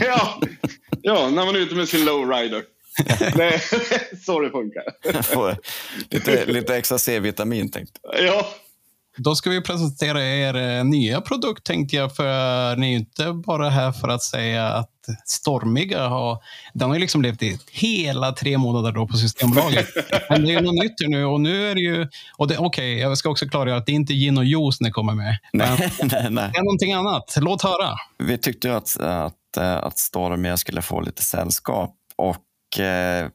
ja, 0.06 0.40
ja, 1.02 1.28
när 1.30 1.46
man 1.46 1.54
är 1.56 1.58
ute 1.60 1.74
med 1.74 1.88
sin 1.88 2.04
lowrider. 2.04 2.62
Det 3.36 3.44
är 3.44 3.62
så 4.24 4.40
det 4.40 4.50
funkar. 4.50 4.82
Lite, 6.10 6.52
lite 6.52 6.76
extra 6.76 6.98
C-vitamin 6.98 7.70
tänkte 7.70 8.00
Ja, 8.26 8.46
Då 9.16 9.34
ska 9.34 9.50
vi 9.50 9.60
presentera 9.60 10.24
er 10.24 10.54
eh, 10.78 10.84
nya 10.84 11.20
produkt 11.20 11.64
tänkte 11.64 11.96
jag. 11.96 12.16
För 12.16 12.76
ni 12.76 12.86
är 12.86 12.90
ju 12.90 12.96
inte 12.96 13.32
bara 13.32 13.70
här 13.70 13.92
för 13.92 14.08
att 14.08 14.22
säga 14.22 14.66
att 14.68 14.90
Stormiga 15.24 16.08
har... 16.08 16.38
Den 16.74 16.88
har 16.88 16.94
ju 16.96 17.00
liksom 17.00 17.22
levt 17.22 17.42
i 17.42 17.58
hela 17.72 18.32
tre 18.32 18.58
månader 18.58 18.92
då 18.92 19.06
på 19.06 19.16
Systembolaget. 19.16 19.86
Men 20.30 20.44
det 20.44 20.50
är 20.52 20.60
ju 20.60 20.60
något 20.60 20.74
nytt 20.74 20.94
nu 21.08 21.24
och 21.24 21.40
nu 21.40 21.70
är 21.70 21.74
det 21.74 21.80
ju... 21.80 22.08
och 22.36 22.48
det- 22.48 22.58
Okej, 22.58 22.98
jag 22.98 23.18
ska 23.18 23.30
också 23.30 23.48
klargöra 23.48 23.76
att 23.78 23.86
det 23.86 23.92
är 23.92 23.94
inte 23.94 24.12
gin 24.14 24.38
och 24.38 24.44
juice 24.44 24.80
ni 24.80 24.90
kommer 24.90 25.14
med. 25.14 25.36
Nej, 25.52 25.68
nej, 26.02 26.26
nej. 26.30 26.50
det 26.52 26.58
är 26.58 26.64
någonting 26.64 26.92
annat. 26.92 27.36
Låt 27.40 27.62
höra. 27.62 27.90
Vi 28.18 28.38
tyckte 28.38 28.76
att, 28.76 29.00
att, 29.00 29.56
eh, 29.58 29.76
att 29.76 29.98
Stormia 29.98 30.56
skulle 30.56 30.82
få 30.82 31.00
lite 31.00 31.22
sällskap 31.22 31.94
och 32.16 32.36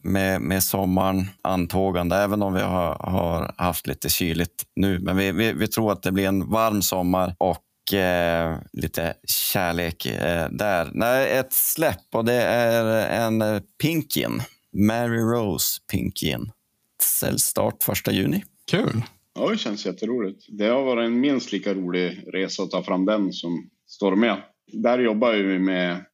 med, 0.02 0.42
med 0.42 0.64
sommaren 0.64 1.28
antågande, 1.42 2.16
även 2.16 2.42
om 2.42 2.54
vi 2.54 2.62
har, 2.62 2.96
har 2.96 3.54
haft 3.58 3.88
lite 3.88 4.10
kyligt 4.10 4.64
nu. 4.76 5.00
Men 5.00 5.18
vi, 5.18 5.32
vi, 5.32 5.54
vi 5.54 5.68
tror 5.68 5.92
att 5.92 6.04
det 6.04 6.12
blir 6.12 6.28
en 6.28 6.50
varm 6.50 6.82
sommar 6.82 7.36
och 7.38 7.94
eh, 7.94 8.58
lite 8.74 9.14
kärlek 9.28 10.06
eh, 10.06 10.50
där. 10.50 10.90
Nej, 10.94 11.38
ett 11.38 11.54
släpp 11.54 12.16
och 12.16 12.26
det 12.26 12.42
är 12.42 13.10
en 13.26 13.42
eh, 13.42 13.62
Pink 13.82 14.14
Gin. 14.14 14.42
Mary 14.88 15.22
Rose 15.22 15.82
Pink 15.92 16.16
Gin. 16.16 16.52
Säljstart 17.04 17.84
första 17.84 18.12
juni. 18.12 18.44
Kul. 18.72 19.04
ja, 19.36 19.50
det 19.50 19.58
känns 19.58 19.86
jätteroligt. 19.86 20.46
Det 20.50 20.68
har 20.68 20.84
varit 20.84 21.06
en 21.06 21.20
minst 21.20 21.52
lika 21.52 21.74
rolig 21.74 22.24
resa 22.34 22.64
att 22.64 22.72
ta 22.72 22.84
fram 22.84 23.06
den 23.06 23.34
som 23.34 23.70
Stormiga. 23.88 24.38
Där 24.74 25.00
jobbar 25.00 25.34
vi 25.34 25.60
med 25.60 26.06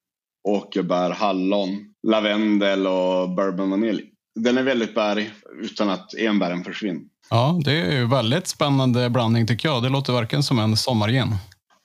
åkerbär, 0.47 1.09
hallon, 1.09 1.69
lavendel 2.07 2.87
och 2.87 3.29
bourbon 3.29 3.69
vanilj. 3.69 4.03
Den 4.35 4.57
är 4.57 4.63
väldigt 4.63 4.95
bärig 4.95 5.31
utan 5.61 5.89
att 5.89 6.13
enbären 6.13 6.63
försvinner. 6.63 7.01
Ja, 7.29 7.59
det 7.65 7.71
är 7.71 7.99
ju 7.99 8.07
väldigt 8.07 8.47
spännande 8.47 9.09
blandning 9.09 9.47
tycker 9.47 9.69
jag. 9.69 9.83
Det 9.83 9.89
låter 9.89 10.13
verkligen 10.13 10.43
som 10.43 10.59
en 10.59 10.77
sommargin. 10.77 11.35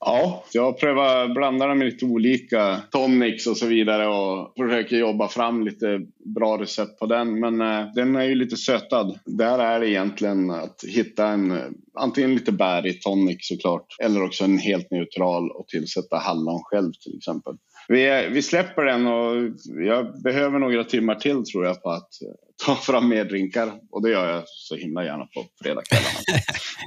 Ja, 0.05 0.45
jag 0.53 0.63
har 0.63 0.73
prövat 0.73 1.35
blanda 1.35 1.67
den 1.67 1.79
med 1.79 1.85
lite 1.85 2.05
olika 2.05 2.81
tonics 2.91 3.47
och 3.47 3.57
så 3.57 3.67
vidare 3.67 4.09
och 4.09 4.53
försöker 4.57 4.97
jobba 4.97 5.29
fram 5.29 5.65
lite 5.65 6.01
bra 6.35 6.59
recept 6.61 6.99
på 6.99 7.07
den. 7.07 7.41
Men 7.41 7.61
eh, 7.61 7.93
den 7.95 8.17
är 8.17 8.25
ju 8.25 8.35
lite 8.35 8.57
sötad. 8.57 9.19
Där 9.25 9.59
är 9.59 9.81
det 9.81 9.91
egentligen 9.91 10.51
att 10.51 10.85
hitta 10.89 11.27
en 11.27 11.51
eh, 11.51 11.65
antingen 11.99 12.35
lite 12.35 12.53
bärig 12.53 13.03
tonic 13.03 13.37
såklart 13.41 13.87
eller 14.03 14.25
också 14.25 14.45
en 14.45 14.59
helt 14.59 14.91
neutral 14.91 15.51
och 15.51 15.69
tillsätta 15.69 16.17
hallon 16.17 16.63
själv 16.65 16.93
till 16.93 17.17
exempel. 17.17 17.55
Vi, 17.93 18.29
vi 18.31 18.43
släpper 18.43 18.85
den 18.85 19.07
och 19.07 19.51
jag 19.87 20.23
behöver 20.23 20.59
några 20.59 20.85
timmar 20.85 21.15
till 21.15 21.45
tror 21.45 21.65
jag 21.65 21.83
på 21.83 21.91
att 21.91 22.23
eh, 22.23 22.29
ta 22.67 22.77
fram 22.77 23.09
mer 23.09 23.25
drinkar 23.25 23.73
och 23.91 24.03
det 24.03 24.11
gör 24.11 24.31
jag 24.31 24.43
så 24.47 24.77
himla 24.77 25.05
gärna 25.05 25.25
på 25.25 25.45
fredagskvällarna. 25.63 26.19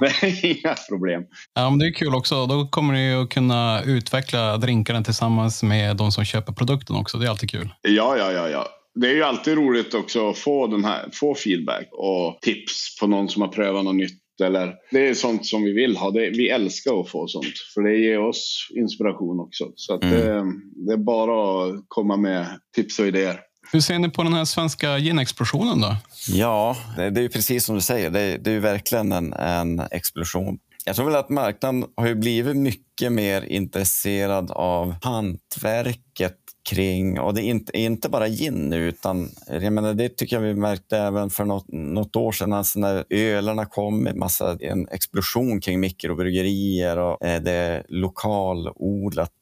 det 0.00 0.26
är 0.26 0.44
inga 0.44 0.74
problem. 0.88 1.22
Ja, 1.54 1.70
men 1.70 1.78
det 1.78 1.86
är 1.86 1.92
kul 1.92 2.14
också. 2.14 2.46
Då 2.46 2.68
kommer 2.68 2.94
ni 2.94 3.14
att 3.14 3.28
kunna 3.28 3.82
utveckla 3.82 4.56
drinkarna 4.56 5.02
tillsammans 5.02 5.62
med 5.62 5.96
de 5.96 6.12
som 6.12 6.24
köper 6.24 6.52
produkten 6.52 6.96
också. 6.96 7.18
Det 7.18 7.26
är 7.26 7.30
alltid 7.30 7.50
kul. 7.50 7.68
Ja, 7.82 8.16
ja, 8.18 8.32
ja, 8.32 8.48
ja. 8.48 8.68
Det 8.94 9.06
är 9.08 9.14
ju 9.14 9.22
alltid 9.22 9.54
roligt 9.54 9.94
också 9.94 10.30
att 10.30 10.38
få, 10.38 10.66
den 10.66 10.84
här, 10.84 11.08
få 11.12 11.34
feedback 11.34 11.88
och 11.92 12.38
tips 12.42 12.98
på 13.00 13.06
någon 13.06 13.28
som 13.28 13.42
har 13.42 13.48
prövat 13.48 13.84
något 13.84 13.94
nytt. 13.94 14.25
Eller, 14.44 14.74
det 14.90 15.08
är 15.08 15.14
sånt 15.14 15.46
som 15.46 15.62
vi 15.64 15.72
vill 15.72 15.96
ha. 15.96 16.10
Det, 16.10 16.30
vi 16.30 16.48
älskar 16.48 17.00
att 17.00 17.08
få 17.08 17.26
sånt. 17.28 17.54
För 17.74 17.82
det 17.82 17.96
ger 17.96 18.20
oss 18.20 18.68
inspiration 18.76 19.40
också. 19.40 19.64
Så 19.74 19.94
att 19.94 20.04
Mm. 20.04 20.16
det, 20.16 20.86
det 20.86 20.92
är 20.92 20.96
bara 21.04 21.64
att 21.64 21.84
komma 21.88 22.16
med 22.16 22.46
tips 22.74 22.98
och 22.98 23.06
idéer. 23.06 23.40
Hur 23.72 23.80
ser 23.80 23.98
ni 23.98 24.08
på 24.08 24.22
den 24.22 24.32
här 24.34 24.44
svenska 24.44 24.98
gin-explosionen 24.98 25.80
då? 25.80 25.96
Ja, 26.28 26.76
det, 26.96 27.02
är 27.02 27.20
ju 27.20 27.28
precis 27.28 27.64
som 27.64 27.74
du 27.74 27.80
säger. 27.80 28.10
Det, 28.10 28.36
det 28.36 28.50
är 28.50 28.60
verkligen 28.60 29.12
en, 29.12 29.32
en 29.32 29.80
explosion. 29.90 30.58
Jag 30.84 30.96
tror 30.96 31.06
väl 31.06 31.16
att 31.16 31.28
marknaden 31.30 31.84
har 31.96 32.06
ju 32.06 32.14
blivit 32.14 32.56
mycket 32.56 33.12
mer 33.12 33.42
intresserad 33.42 34.50
av 34.50 34.94
hantverket 35.02 36.36
kring, 36.66 37.20
och 37.20 37.34
det 37.34 37.42
är 37.42 37.44
inte, 37.44 37.78
inte 37.78 38.08
bara 38.08 38.28
gin 38.28 38.54
nu, 38.54 38.88
utan 38.88 39.28
jag 39.46 39.72
menar, 39.72 39.94
det 39.94 40.08
tycker 40.08 40.36
jag 40.36 40.42
vi 40.42 40.54
märkte 40.54 40.98
även 40.98 41.30
för 41.30 41.44
något, 41.44 41.66
något 41.68 42.16
år 42.16 42.32
sedan, 42.32 42.52
alltså 42.52 42.78
när 42.78 43.04
ölarna 43.10 43.66
kom 43.66 44.02
med 44.02 44.16
massa, 44.16 44.58
en 44.60 44.88
explosion 44.88 45.60
kring 45.60 45.80
mikrobryggerier 45.80 46.98
och 46.98 47.26
eh, 47.26 47.42
det 47.42 47.82
lokalodlat. 47.88 49.32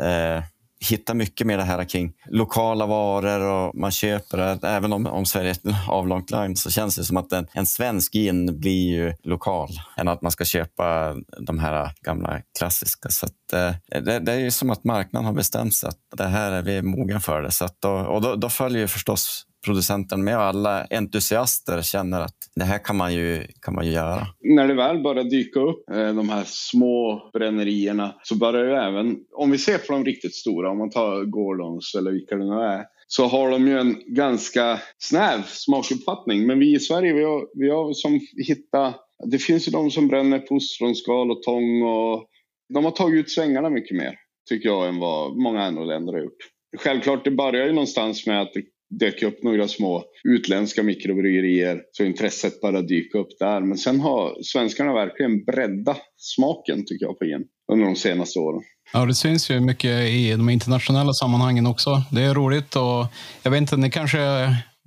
Eh, 0.00 0.44
hitta 0.90 1.14
mycket 1.14 1.46
mer 1.46 1.58
det 1.58 1.64
här 1.64 1.84
kring 1.84 2.12
lokala 2.30 2.86
varor 2.86 3.40
och 3.40 3.74
man 3.74 3.90
köper 3.90 4.38
det. 4.38 4.68
Även 4.68 4.92
om, 4.92 5.06
om 5.06 5.26
Sverige 5.26 5.50
är 5.50 5.52
ett 5.52 5.88
avlångt 5.88 6.30
land 6.30 6.58
så 6.58 6.70
känns 6.70 6.96
det 6.96 7.04
som 7.04 7.16
att 7.16 7.32
en, 7.32 7.46
en 7.52 7.66
svensk 7.66 8.12
gin 8.12 8.60
blir 8.60 8.90
ju 8.90 9.14
lokal 9.22 9.68
än 9.96 10.08
att 10.08 10.22
man 10.22 10.32
ska 10.32 10.44
köpa 10.44 11.14
de 11.46 11.58
här 11.58 11.90
gamla 12.00 12.40
klassiska. 12.58 13.08
Så 13.08 13.26
att, 13.26 13.52
eh, 13.52 14.00
det, 14.02 14.18
det 14.18 14.32
är 14.32 14.38
ju 14.38 14.50
som 14.50 14.70
att 14.70 14.84
marknaden 14.84 15.26
har 15.26 15.34
bestämt 15.34 15.74
sig 15.74 15.88
att 15.88 16.18
det 16.18 16.28
här 16.28 16.52
är 16.52 16.62
vi 16.62 16.82
mogna 16.82 17.20
för. 17.20 17.42
Det. 17.42 17.50
Så 17.50 17.64
att 17.64 17.80
då, 17.80 17.90
och 17.90 18.22
då, 18.22 18.36
då 18.36 18.48
följer 18.48 18.80
ju 18.80 18.88
förstås 18.88 19.46
producenten 19.64 20.24
med 20.24 20.36
och 20.36 20.42
alla 20.42 20.86
entusiaster 20.90 21.82
känner 21.82 22.20
att 22.20 22.36
det 22.54 22.64
här 22.64 22.78
kan 22.78 22.96
man 22.96 23.14
ju, 23.14 23.46
kan 23.60 23.74
man 23.74 23.86
ju 23.86 23.92
göra. 23.92 24.26
När 24.40 24.68
det 24.68 24.74
väl 24.74 25.02
börjar 25.02 25.24
dyka 25.24 25.60
upp 25.60 25.90
eh, 25.90 26.14
de 26.14 26.28
här 26.28 26.44
små 26.46 27.30
brännerierna 27.32 28.14
så 28.22 28.38
börjar 28.38 28.64
ju 28.64 28.72
även, 28.72 29.16
om 29.32 29.50
vi 29.50 29.58
ser 29.58 29.78
på 29.78 29.92
de 29.92 30.04
riktigt 30.04 30.34
stora, 30.34 30.70
om 30.70 30.78
man 30.78 30.90
tar 30.90 31.24
Gordons 31.24 31.94
eller 31.98 32.10
vilka 32.10 32.36
det 32.36 32.44
nu 32.44 32.62
är, 32.62 32.84
så 33.06 33.26
har 33.26 33.50
de 33.50 33.68
ju 33.68 33.78
en 33.78 34.02
ganska 34.06 34.78
snäv 34.98 35.42
smakuppfattning. 35.46 36.46
Men 36.46 36.58
vi 36.58 36.74
i 36.74 36.80
Sverige, 36.80 37.12
vi 37.12 37.24
har, 37.24 37.46
vi 37.54 37.70
har 37.70 37.92
som 37.92 38.20
hittat, 38.46 38.96
det 39.30 39.38
finns 39.38 39.68
ju 39.68 39.72
de 39.72 39.90
som 39.90 40.08
bränner 40.08 40.38
på 40.38 40.54
ostronskal 40.54 41.30
och 41.30 41.42
tång 41.42 41.82
och 41.82 42.28
de 42.74 42.84
har 42.84 42.90
tagit 42.90 43.20
ut 43.20 43.30
svängarna 43.30 43.70
mycket 43.70 43.96
mer, 43.96 44.14
tycker 44.48 44.68
jag, 44.68 44.88
än 44.88 44.98
vad 44.98 45.36
många 45.36 45.62
andra 45.62 45.84
länder 45.84 46.12
har 46.12 46.20
gjort. 46.20 46.48
Självklart, 46.78 47.24
det 47.24 47.30
börjar 47.30 47.66
ju 47.66 47.72
någonstans 47.72 48.26
med 48.26 48.42
att 48.42 48.52
det 48.52 48.62
dök 48.98 49.22
upp 49.22 49.42
några 49.42 49.68
små 49.68 50.04
utländska 50.24 50.82
mikrobryggerier 50.82 51.80
så 51.92 52.04
intresset 52.04 52.60
bara 52.60 52.82
dyka 52.82 53.18
upp 53.18 53.38
där. 53.38 53.60
Men 53.60 53.78
sen 53.78 54.00
har 54.00 54.42
svenskarna 54.42 54.92
verkligen 54.92 55.44
breddat 55.44 56.02
smaken 56.16 56.84
tycker 56.86 57.06
jag 57.06 57.18
på 57.18 57.24
gin 57.24 57.44
under 57.72 57.86
de 57.86 57.96
senaste 57.96 58.38
åren. 58.38 58.62
Ja, 58.92 59.06
det 59.06 59.14
syns 59.14 59.50
ju 59.50 59.60
mycket 59.60 60.08
i 60.08 60.30
de 60.30 60.48
internationella 60.48 61.12
sammanhangen 61.12 61.66
också. 61.66 62.02
Det 62.12 62.22
är 62.22 62.34
roligt 62.34 62.76
och 62.76 63.06
jag 63.42 63.50
vet 63.50 63.60
inte, 63.60 63.76
ni 63.76 63.90
kanske 63.90 64.18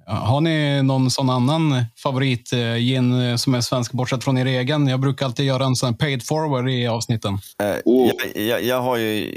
har 0.07 0.41
ni 0.41 0.83
någon 0.83 1.11
sån 1.11 1.29
annan 1.29 1.85
favoritgin 2.03 3.37
som 3.37 3.55
är 3.55 3.61
svensk 3.61 3.91
bortsett 3.91 4.23
från 4.23 4.37
er 4.37 4.45
egen? 4.45 4.87
Jag 4.87 4.99
brukar 4.99 5.25
alltid 5.25 5.45
göra 5.45 5.65
en 5.65 5.75
sån 5.75 5.97
paid 5.97 6.27
forward 6.27 6.69
i 6.69 6.87
avsnitten. 6.87 7.33
Eh, 7.63 7.75
oh. 7.85 8.11
jag, 8.35 8.43
jag, 8.45 8.63
jag, 8.63 8.81
har 8.81 8.97
ju 8.97 9.35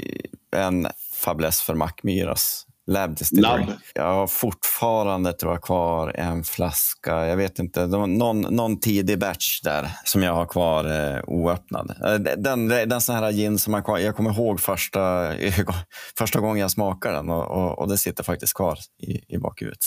en 0.55 0.87
fäbless 1.25 1.61
för 1.61 1.73
Mackmyras 1.73 2.65
Lab 2.89 3.15
Distillery. 3.15 3.65
Lab. 3.65 3.73
Jag 3.93 4.13
har 4.13 4.27
fortfarande 4.27 5.33
tror 5.33 5.51
jag, 5.51 5.61
kvar 5.61 6.11
en 6.15 6.43
flaska, 6.43 7.27
jag 7.27 7.37
vet 7.37 7.59
inte, 7.59 7.87
någon, 7.87 8.41
någon 8.41 8.79
tidig 8.79 9.19
batch 9.19 9.61
där 9.61 9.91
som 10.03 10.23
jag 10.23 10.33
har 10.33 10.45
kvar 10.45 10.85
eh, 10.85 11.21
oöppnad. 11.27 11.95
Eh, 12.05 12.13
den, 12.37 12.67
den 12.67 13.01
sån 13.01 13.15
här 13.15 13.31
gin 13.31 13.59
som 13.59 13.73
jag, 13.73 14.01
jag 14.01 14.15
kommer 14.15 14.33
ihåg 14.33 14.59
första, 14.59 15.31
första 16.17 16.39
gången 16.39 16.57
jag 16.57 16.71
smakade 16.71 17.15
den 17.15 17.29
och, 17.29 17.51
och, 17.51 17.79
och 17.79 17.89
det 17.89 17.97
sitter 17.97 18.23
faktiskt 18.23 18.53
kvar 18.53 18.77
i, 19.03 19.35
i 19.35 19.37
bakhuvudet. 19.37 19.79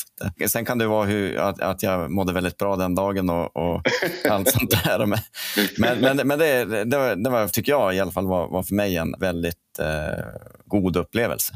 Sen 0.49 0.65
kan 0.65 0.79
det 0.79 0.87
vara 0.87 1.07
hur, 1.07 1.39
att, 1.39 1.61
att 1.61 1.83
jag 1.83 2.11
mådde 2.11 2.33
väldigt 2.33 2.59
bra 2.59 2.77
den 2.77 2.95
dagen 2.95 3.31
och, 3.31 3.57
och 3.57 3.83
allt 4.31 4.51
sånt 4.51 4.85
där. 4.85 5.07
Men, 5.07 5.19
men, 6.01 6.29
men 6.29 6.39
det, 6.39 6.65
det, 6.85 6.99
var, 6.99 7.17
det 7.17 7.31
var, 7.31 7.49
tycker 7.49 7.73
jag 7.73 7.95
i 7.95 8.01
alla 8.01 8.13
fall 8.13 8.27
var, 8.27 8.49
var 8.49 8.63
för 8.63 8.75
mig 8.75 8.97
en 8.97 9.15
väldigt 9.19 9.79
eh, 9.79 10.25
god 10.67 10.97
upplevelse. 10.97 11.53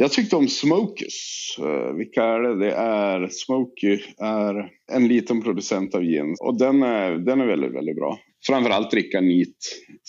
Jag 0.00 0.12
tyckte 0.12 0.36
om 0.36 0.48
Smokers. 0.48 1.56
Uh, 1.58 1.66
eh, 1.66 1.92
vilka 1.92 2.24
är 2.24 2.40
det? 2.40 2.58
Det 2.58 2.72
är 2.72 3.28
Smoky 3.28 3.98
är 4.18 4.70
en 4.92 5.08
liten 5.08 5.42
producent 5.42 5.94
av 5.94 6.02
gin 6.02 6.34
och 6.40 6.58
den 6.58 6.82
är, 6.82 7.10
den 7.10 7.40
är 7.40 7.46
väldigt, 7.46 7.74
väldigt 7.74 7.96
bra. 7.96 8.18
Framförallt 8.46 8.90
dricka 8.90 9.20
nit. 9.20 9.56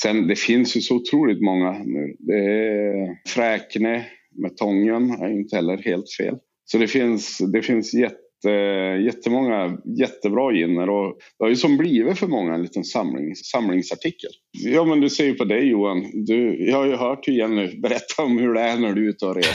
Sen 0.02 0.28
det 0.28 0.36
finns 0.36 0.78
ju 0.78 0.82
så 0.82 0.96
otroligt 0.96 1.42
många 1.42 1.72
nu. 1.72 2.16
Det 2.20 2.38
är 2.38 3.18
Fräkne 3.28 4.06
med 4.36 4.58
Tången 4.58 5.12
är 5.12 5.30
inte 5.30 5.56
heller 5.56 5.78
helt 5.78 6.12
fel. 6.20 6.36
Så 6.66 6.78
det 6.78 6.88
finns, 6.88 7.38
det 7.38 7.62
finns 7.62 7.94
jätte 7.94 8.21
jätte, 8.42 9.04
jättemånga 9.04 9.78
jättebra 10.00 10.54
ginner 10.54 10.90
och 10.90 11.18
det 11.40 11.46
har 11.46 11.50
ju 11.50 11.56
som 11.56 11.78
blivit 11.78 12.20
för 12.20 12.28
många 12.28 12.54
en 12.54 12.62
liten 12.62 12.84
samling, 12.84 13.36
samlingsartikel. 13.36 14.30
Ja 14.52 14.86
men 14.86 15.02
du 15.02 15.10
ser 15.10 15.26
ju 15.26 15.34
på 15.34 15.44
dig 15.44 15.70
Johan, 15.70 16.26
du, 16.26 16.70
jag 16.70 16.78
har 16.78 16.86
ju 16.86 16.96
hört 16.96 17.28
hur 17.28 17.34
Jenny 17.34 17.80
berätta 17.82 18.24
om 18.24 18.38
hur 18.38 18.54
det 18.54 18.62
är 18.62 18.78
när 18.78 18.94
du 18.94 19.06
är 19.06 19.10
ute 19.10 19.26
och 19.26 19.36
reser. 19.36 19.52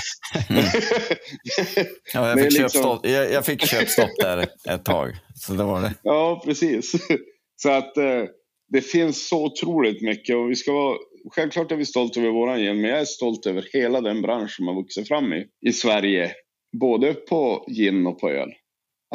ja, 2.14 2.28
jag, 2.28 2.34
fick 2.34 2.44
liksom... 2.44 2.62
köpstopp, 2.62 3.06
jag, 3.06 3.32
jag 3.32 3.46
fick 3.46 3.66
köpstopp 3.66 4.16
där 4.20 4.46
ett 4.68 4.84
tag. 4.84 5.12
Så 5.34 5.52
det 5.52 5.64
var 5.64 5.80
det. 5.80 5.94
Ja 6.02 6.42
precis. 6.44 6.92
Så 7.56 7.70
att 7.70 7.96
eh, 7.96 8.24
det 8.72 8.80
finns 8.80 9.28
så 9.28 9.44
otroligt 9.44 10.02
mycket 10.02 10.36
och 10.36 10.50
vi 10.50 10.54
ska 10.54 10.72
vara 10.72 10.96
Självklart 11.34 11.72
är 11.72 11.76
vi 11.76 11.84
stolta 11.84 12.20
över 12.20 12.30
våran 12.30 12.62
gen, 12.62 12.80
men 12.80 12.90
jag 12.90 13.00
är 13.00 13.04
stolt 13.04 13.46
över 13.46 13.68
hela 13.72 14.00
den 14.00 14.22
bransch 14.22 14.50
som 14.50 14.66
har 14.66 14.74
vuxit 14.74 15.08
fram 15.08 15.32
i, 15.32 15.46
i 15.66 15.72
Sverige. 15.72 16.32
Både 16.80 17.14
på 17.14 17.64
gin 17.68 18.06
och 18.06 18.20
på 18.20 18.30
öl 18.30 18.52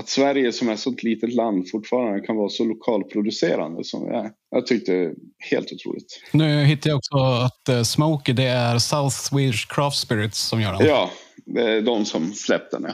att 0.02 0.10
Sverige 0.10 0.52
som 0.52 0.70
är 0.70 0.74
ett 0.74 0.80
sånt 0.80 1.04
litet 1.04 1.34
land 1.34 1.70
fortfarande 1.70 2.20
kan 2.20 2.36
vara 2.36 2.50
så 2.50 2.64
lokalproducerande 2.64 3.84
som 3.84 4.10
vi 4.10 4.16
är. 4.16 4.32
Jag 4.52 4.68
tyckte 4.68 4.92
det 4.92 5.00
är 5.00 5.14
helt 5.52 5.72
otroligt. 5.72 6.22
Nu 6.32 6.64
hittade 6.64 6.90
jag 6.90 6.98
också 6.98 7.18
att 7.18 7.76
uh, 7.76 7.84
Smokey, 7.84 8.34
det 8.34 8.44
är 8.44 8.78
South 8.78 9.16
Swedish 9.16 9.68
Craft 9.70 9.98
Spirits 9.98 10.40
som 10.40 10.62
gör 10.62 10.74
den. 10.74 10.88
Ja, 10.88 11.10
det 11.46 11.62
är 11.62 11.82
de 11.82 12.06
som 12.06 12.34
släppte 12.34 12.78
den. 12.78 12.92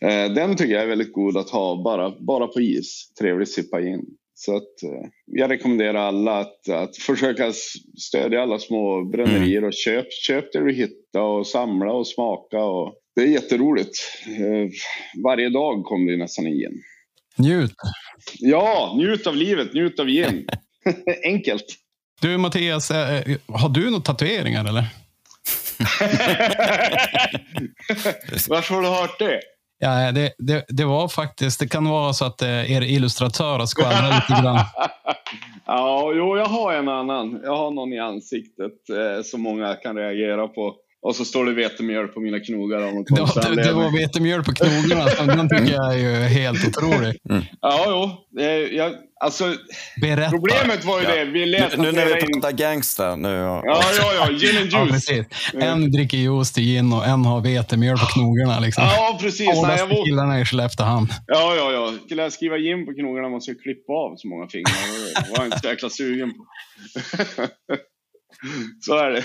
Ja. 0.00 0.26
Uh, 0.26 0.34
den 0.34 0.56
tycker 0.56 0.74
jag 0.74 0.82
är 0.82 0.86
väldigt 0.86 1.12
god 1.12 1.36
att 1.36 1.50
ha 1.50 1.82
bara, 1.84 2.12
bara 2.20 2.46
på 2.46 2.60
is. 2.60 3.12
Trevligt 3.20 3.52
sippa 3.52 3.80
in. 3.80 4.04
Så 4.34 4.56
att, 4.56 4.62
uh, 4.84 5.08
jag 5.26 5.50
rekommenderar 5.50 5.94
alla 5.94 6.38
att, 6.38 6.68
att 6.68 6.96
försöka 6.96 7.52
stödja 7.98 8.42
alla 8.42 8.58
små 8.58 9.04
brännerier 9.04 9.58
mm. 9.58 9.68
och 9.68 9.74
köp, 9.74 10.12
köp 10.12 10.52
det 10.52 10.64
du 10.64 10.72
hittar 10.72 11.20
och 11.20 11.46
samla 11.46 11.92
och 11.92 12.06
smaka. 12.06 12.64
Och, 12.64 12.94
det 13.14 13.22
är 13.22 13.26
jätteroligt. 13.26 13.98
Eh, 14.26 14.70
varje 15.24 15.50
dag 15.50 15.84
kommer 15.84 16.12
det 16.12 16.18
nästan 16.18 16.46
en 16.46 16.52
gin. 16.52 16.82
Njut! 17.36 17.74
Ja, 18.38 18.94
njut 18.96 19.26
av 19.26 19.36
livet, 19.36 19.74
njut 19.74 20.00
av 20.00 20.06
gin. 20.06 20.46
Enkelt. 21.24 21.64
Du 22.20 22.38
Mattias, 22.38 22.90
eh, 22.90 23.18
eh, 23.18 23.36
har 23.48 23.68
du 23.68 23.90
några 23.90 24.02
tatueringar 24.02 24.64
eller? 24.64 24.84
Varför 28.48 28.74
har 28.74 28.82
du 28.82 28.88
hört 28.88 29.18
det? 29.18 29.40
Ja, 29.78 30.12
det, 30.12 30.34
det, 30.38 30.64
det, 30.68 30.84
var 30.84 31.08
faktiskt, 31.08 31.60
det 31.60 31.68
kan 31.68 31.88
vara 31.88 32.12
så 32.12 32.24
att 32.24 32.42
er 32.42 32.82
illustratör 32.82 33.58
har 33.58 33.66
skvallrat 33.66 34.30
lite 34.30 34.42
grann. 34.42 34.56
ja, 35.66 36.12
jo, 36.14 36.36
jag 36.36 36.46
har 36.46 36.72
en 36.72 36.88
annan. 36.88 37.40
Jag 37.44 37.56
har 37.56 37.70
någon 37.70 37.92
i 37.92 37.98
ansiktet 37.98 38.90
eh, 38.90 39.22
som 39.22 39.42
många 39.42 39.74
kan 39.74 39.96
reagera 39.96 40.48
på. 40.48 40.74
Och 41.04 41.16
så 41.16 41.24
står 41.24 41.44
det 41.44 41.52
vetemjöl 41.52 42.08
på 42.08 42.20
mina 42.20 42.40
knogar. 42.40 42.88
Om 42.88 43.04
ja, 43.08 43.42
det, 43.42 43.62
det 43.62 43.72
var 43.72 43.90
vetemjöl 43.98 44.44
på 44.44 44.52
knogarna. 44.52 45.34
Den 45.34 45.48
tycker 45.58 45.74
jag 45.74 45.94
är 45.94 45.98
ju 45.98 46.28
helt 46.28 46.68
otrolig. 46.68 47.16
Mm. 47.30 47.42
Ja, 47.60 47.84
jo. 47.88 48.40
Jag, 48.72 48.92
alltså, 49.20 49.54
Berätta. 50.00 50.30
Problemet 50.30 50.84
var 50.84 51.00
ju 51.00 51.04
ja. 51.04 51.14
det. 51.14 51.24
Vi 51.24 51.46
lät 51.46 51.76
nu, 51.76 51.82
nu 51.82 51.92
när 51.92 52.06
vi 52.06 52.12
pratar 52.12 52.52
gangsta. 52.52 53.16
Nu, 53.16 53.28
ja. 53.28 53.62
ja, 53.64 53.82
ja, 53.98 54.12
ja. 54.14 54.28
Gin 54.38 54.56
and 54.56 54.72
juice. 54.72 54.72
Ja, 54.72 54.86
precis. 54.90 55.26
En 55.54 55.92
dricker 55.92 56.18
juice 56.18 56.52
till 56.52 56.62
gin 56.62 56.92
och 56.92 57.06
en 57.06 57.24
har 57.24 57.40
vetemjöl 57.40 57.98
på 57.98 58.06
knogarna. 58.06 58.60
Liksom. 58.60 58.84
Ja, 58.84 59.18
precis. 59.20 59.54
Båda 59.54 59.78
jag 59.78 60.04
killarna 60.06 60.40
i 60.40 60.44
Skellefteåhamn. 60.44 61.08
Ja, 61.26 61.54
ja, 61.56 61.72
ja. 61.72 61.92
Skulle 62.04 62.22
jag 62.22 62.32
skriva 62.32 62.58
gin 62.58 62.86
på 62.86 62.92
knogarna 62.92 63.28
måste 63.28 63.50
jag 63.50 63.60
klippa 63.60 63.92
av 63.92 64.16
så 64.16 64.28
många 64.28 64.48
fingrar. 64.48 65.22
Det 65.24 65.30
var 65.30 65.38
jag 65.38 65.46
inte 65.46 65.58
så 65.58 65.68
jäkla 65.68 65.90
sugen 65.90 66.32
på. 66.34 66.46
så 68.80 68.98
är 68.98 69.10
det. 69.10 69.24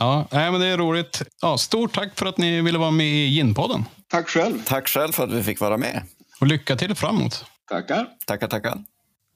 Ja, 0.00 0.26
nej, 0.30 0.50
men 0.50 0.60
det 0.60 0.66
är 0.66 0.78
roligt. 0.78 1.22
Ja, 1.42 1.58
stort 1.58 1.94
tack 1.94 2.18
för 2.18 2.26
att 2.26 2.38
ni 2.38 2.60
ville 2.60 2.78
vara 2.78 2.90
med 2.90 3.06
i 3.06 3.26
Ginpodden. 3.26 3.84
Tack 4.10 4.28
själv. 4.28 4.62
Tack 4.64 4.88
själv 4.88 5.12
för 5.12 5.24
att 5.24 5.32
vi 5.32 5.42
fick 5.42 5.60
vara 5.60 5.76
med. 5.76 6.02
Och 6.40 6.46
lycka 6.46 6.76
till 6.76 6.94
framåt. 6.94 7.44
Tackar. 7.70 8.06
Tackar, 8.26 8.48
tackar. 8.48 8.78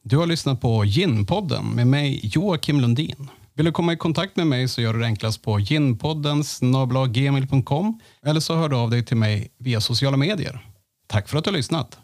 Du 0.03 0.17
har 0.17 0.27
lyssnat 0.27 0.61
på 0.61 0.85
Ginpodden 0.85 1.67
med 1.67 1.87
mig 1.87 2.21
Joakim 2.23 2.81
Lundin. 2.81 3.31
Vill 3.55 3.67
du 3.67 3.73
komma 3.73 3.93
i 3.93 3.97
kontakt 3.97 4.37
med 4.37 4.47
mig 4.47 4.69
så 4.69 4.81
gör 4.81 4.93
du 4.93 5.01
det 5.01 5.07
enklast 5.07 5.43
på 5.43 5.61
ginpoddens 5.61 6.63
eller 6.63 8.41
så 8.41 8.55
hör 8.55 8.69
du 8.69 8.77
av 8.77 8.91
dig 8.91 9.05
till 9.05 9.17
mig 9.17 9.51
via 9.59 9.81
sociala 9.81 10.17
medier. 10.17 10.67
Tack 11.07 11.29
för 11.29 11.39
att 11.39 11.45
du 11.45 11.51
har 11.51 11.57
lyssnat. 11.57 11.99